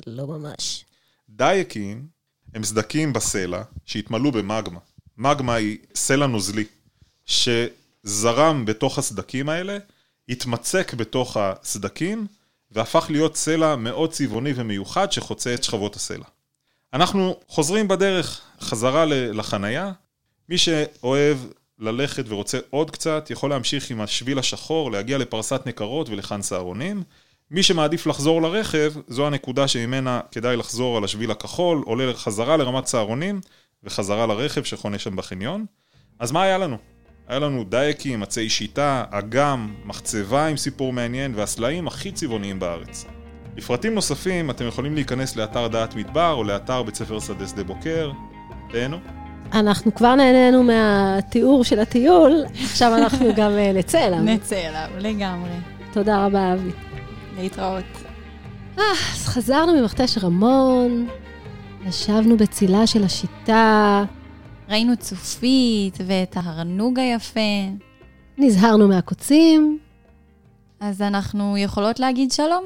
לא 0.07 0.27
ממש. 0.27 0.85
דייקים 1.29 2.07
הם 2.53 2.63
סדקים 2.63 3.13
בסלע 3.13 3.63
שהתמלאו 3.85 4.31
במגמה. 4.31 4.79
מגמה 5.17 5.55
היא 5.55 5.77
סלע 5.95 6.27
נוזלי, 6.27 6.65
שזרם 7.25 8.65
בתוך 8.65 8.97
הסדקים 8.97 9.49
האלה, 9.49 9.77
התמצק 10.29 10.93
בתוך 10.93 11.37
הסדקים, 11.37 12.27
והפך 12.73 13.05
להיות 13.09 13.35
סלע 13.35 13.75
מאוד 13.75 14.11
צבעוני 14.11 14.53
ומיוחד 14.55 15.11
שחוצה 15.11 15.53
את 15.53 15.63
שכבות 15.63 15.95
הסלע. 15.95 16.25
אנחנו 16.93 17.35
חוזרים 17.47 17.87
בדרך 17.87 18.41
חזרה 18.61 19.05
לחנייה. 19.05 19.91
מי 20.49 20.57
שאוהב 20.57 21.37
ללכת 21.79 22.23
ורוצה 22.27 22.59
עוד 22.69 22.91
קצת, 22.91 23.27
יכול 23.29 23.49
להמשיך 23.49 23.89
עם 23.89 24.01
השביל 24.01 24.39
השחור, 24.39 24.91
להגיע 24.91 25.17
לפרסת 25.17 25.61
נקרות 25.65 26.09
ולחאן 26.09 26.41
סהרונים. 26.41 27.03
מי 27.51 27.63
שמעדיף 27.63 28.07
לחזור 28.07 28.41
לרכב, 28.41 28.93
זו 29.07 29.27
הנקודה 29.27 29.67
שממנה 29.67 30.19
כדאי 30.31 30.57
לחזור 30.57 30.97
על 30.97 31.03
השביל 31.03 31.31
הכחול, 31.31 31.83
עולה 31.85 32.13
חזרה 32.13 32.57
לרמת 32.57 32.85
סהרונים 32.85 33.41
וחזרה 33.83 34.25
לרכב 34.27 34.63
שחונה 34.63 34.99
שם 34.99 35.15
בחניון. 35.15 35.65
אז 36.19 36.31
מה 36.31 36.43
היה 36.43 36.57
לנו? 36.57 36.77
היה 37.27 37.39
לנו 37.39 37.63
דייקים, 37.63 38.23
עצי 38.23 38.49
שיטה, 38.49 39.03
אגם, 39.11 39.73
מחצבה 39.85 40.47
עם 40.47 40.57
סיפור 40.57 40.93
מעניין 40.93 41.33
והסלעים 41.35 41.87
הכי 41.87 42.11
צבעוניים 42.11 42.59
בארץ. 42.59 43.05
לפרטים 43.57 43.95
נוספים 43.95 44.49
אתם 44.49 44.67
יכולים 44.67 44.95
להיכנס 44.95 45.35
לאתר 45.35 45.67
דעת 45.67 45.95
מדבר 45.95 46.31
או 46.31 46.43
לאתר 46.43 46.83
בית 46.83 46.95
ספר 46.95 47.19
שדה 47.19 47.47
שדה 47.47 47.63
בוקר. 47.63 48.11
תהנו. 48.71 48.97
אנחנו 49.53 49.95
כבר 49.95 50.15
נהנינו 50.15 50.63
מהתיאור 50.63 51.63
של 51.63 51.79
הטיול, 51.79 52.43
עכשיו 52.63 52.95
אנחנו 52.95 53.33
גם 53.37 53.51
אה, 53.51 53.71
נצא 53.73 54.07
אליו. 54.07 54.19
נצא 54.19 54.55
אליו, 54.55 54.89
לגמרי. 54.99 55.49
תודה 55.93 56.25
רבה, 56.25 56.53
אבי. 56.53 56.71
להתראות. 57.37 57.83
אה, 58.79 58.83
אז 59.13 59.27
חזרנו 59.27 59.81
ממכתש 59.81 60.17
רמון, 60.17 61.07
ישבנו 61.87 62.37
בצילה 62.37 62.87
של 62.87 63.03
השיטה, 63.03 64.03
ראינו 64.69 64.97
צופית 64.97 65.97
ואת 66.05 66.37
ההרנוג 66.37 66.99
היפה, 66.99 67.39
נזהרנו 68.37 68.87
מהקוצים, 68.87 69.79
אז 70.79 71.01
אנחנו 71.01 71.57
יכולות 71.57 71.99
להגיד 71.99 72.31
שלום. 72.31 72.63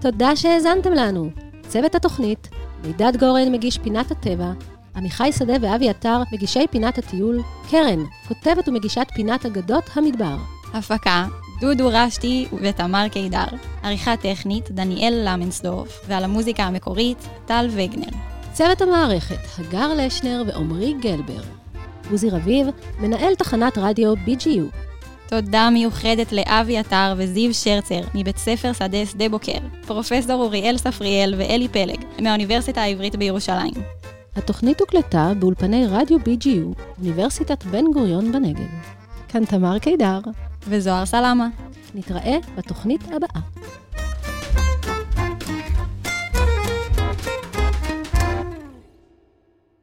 תודה 0.00 0.36
שהאזנתם 0.36 0.92
לנו. 0.92 1.30
צוות 1.68 1.94
התוכנית, 1.94 2.48
מידד 2.84 3.12
גורן 3.20 3.52
מגיש 3.52 3.78
פינת 3.78 4.10
הטבע, 4.10 4.52
עמיחי 4.96 5.32
שדה 5.32 5.54
ואבי 5.60 5.90
עטר 5.90 6.22
מגישי 6.32 6.66
פינת 6.70 6.98
הטיול, 6.98 7.40
קרן, 7.70 7.98
כותבת 8.28 8.68
ומגישת 8.68 9.06
פינת 9.14 9.46
אגדות 9.46 9.84
המדבר. 9.94 10.36
הפקה, 10.74 11.26
דודו 11.60 11.88
רשתי 11.92 12.46
ותמר 12.62 13.06
קידר. 13.08 13.44
עריכה 13.82 14.16
טכנית, 14.16 14.70
דניאל 14.70 15.22
למנסדורף, 15.24 16.00
ועל 16.08 16.24
המוזיקה 16.24 16.62
המקורית, 16.62 17.28
טל 17.46 17.68
וגנר. 17.70 18.18
צוות 18.52 18.82
המערכת, 18.82 19.38
הגר 19.58 19.94
לשנר 19.94 20.42
ועמרי 20.46 20.94
גלבר. 21.00 21.40
עוזי 22.10 22.30
רביב, 22.30 22.66
מנהל 23.00 23.34
תחנת 23.34 23.78
רדיו 23.78 24.14
BGU. 24.14 24.76
תודה 25.28 25.70
מיוחדת 25.70 26.32
לאבי 26.32 26.78
עטר 26.78 27.14
וזיו 27.16 27.54
שרצר 27.54 28.00
מבית 28.14 28.38
ספר 28.38 28.72
שדה 28.72 29.06
שדה 29.06 29.28
בוקר, 29.28 29.58
פרופסור 29.86 30.42
אוריאל 30.42 30.76
ספריאל 30.76 31.34
ואלי 31.38 31.68
פלג 31.68 32.04
מהאוניברסיטה 32.20 32.82
העברית 32.82 33.16
בירושלים. 33.16 33.74
התוכנית 34.36 34.80
הוקלטה 34.80 35.32
באולפני 35.38 35.86
רדיו 35.86 36.18
BGU, 36.18 36.82
אוניברסיטת 36.98 37.64
בן 37.64 37.84
גוריון 37.92 38.32
בנגב. 38.32 38.66
כאן 39.28 39.44
תמר 39.44 39.78
קידר, 39.78 40.20
וזוהר 40.62 41.06
סלמה. 41.06 41.48
נתראה 41.94 42.36
בתוכנית 42.56 43.00
הבאה. 43.04 43.40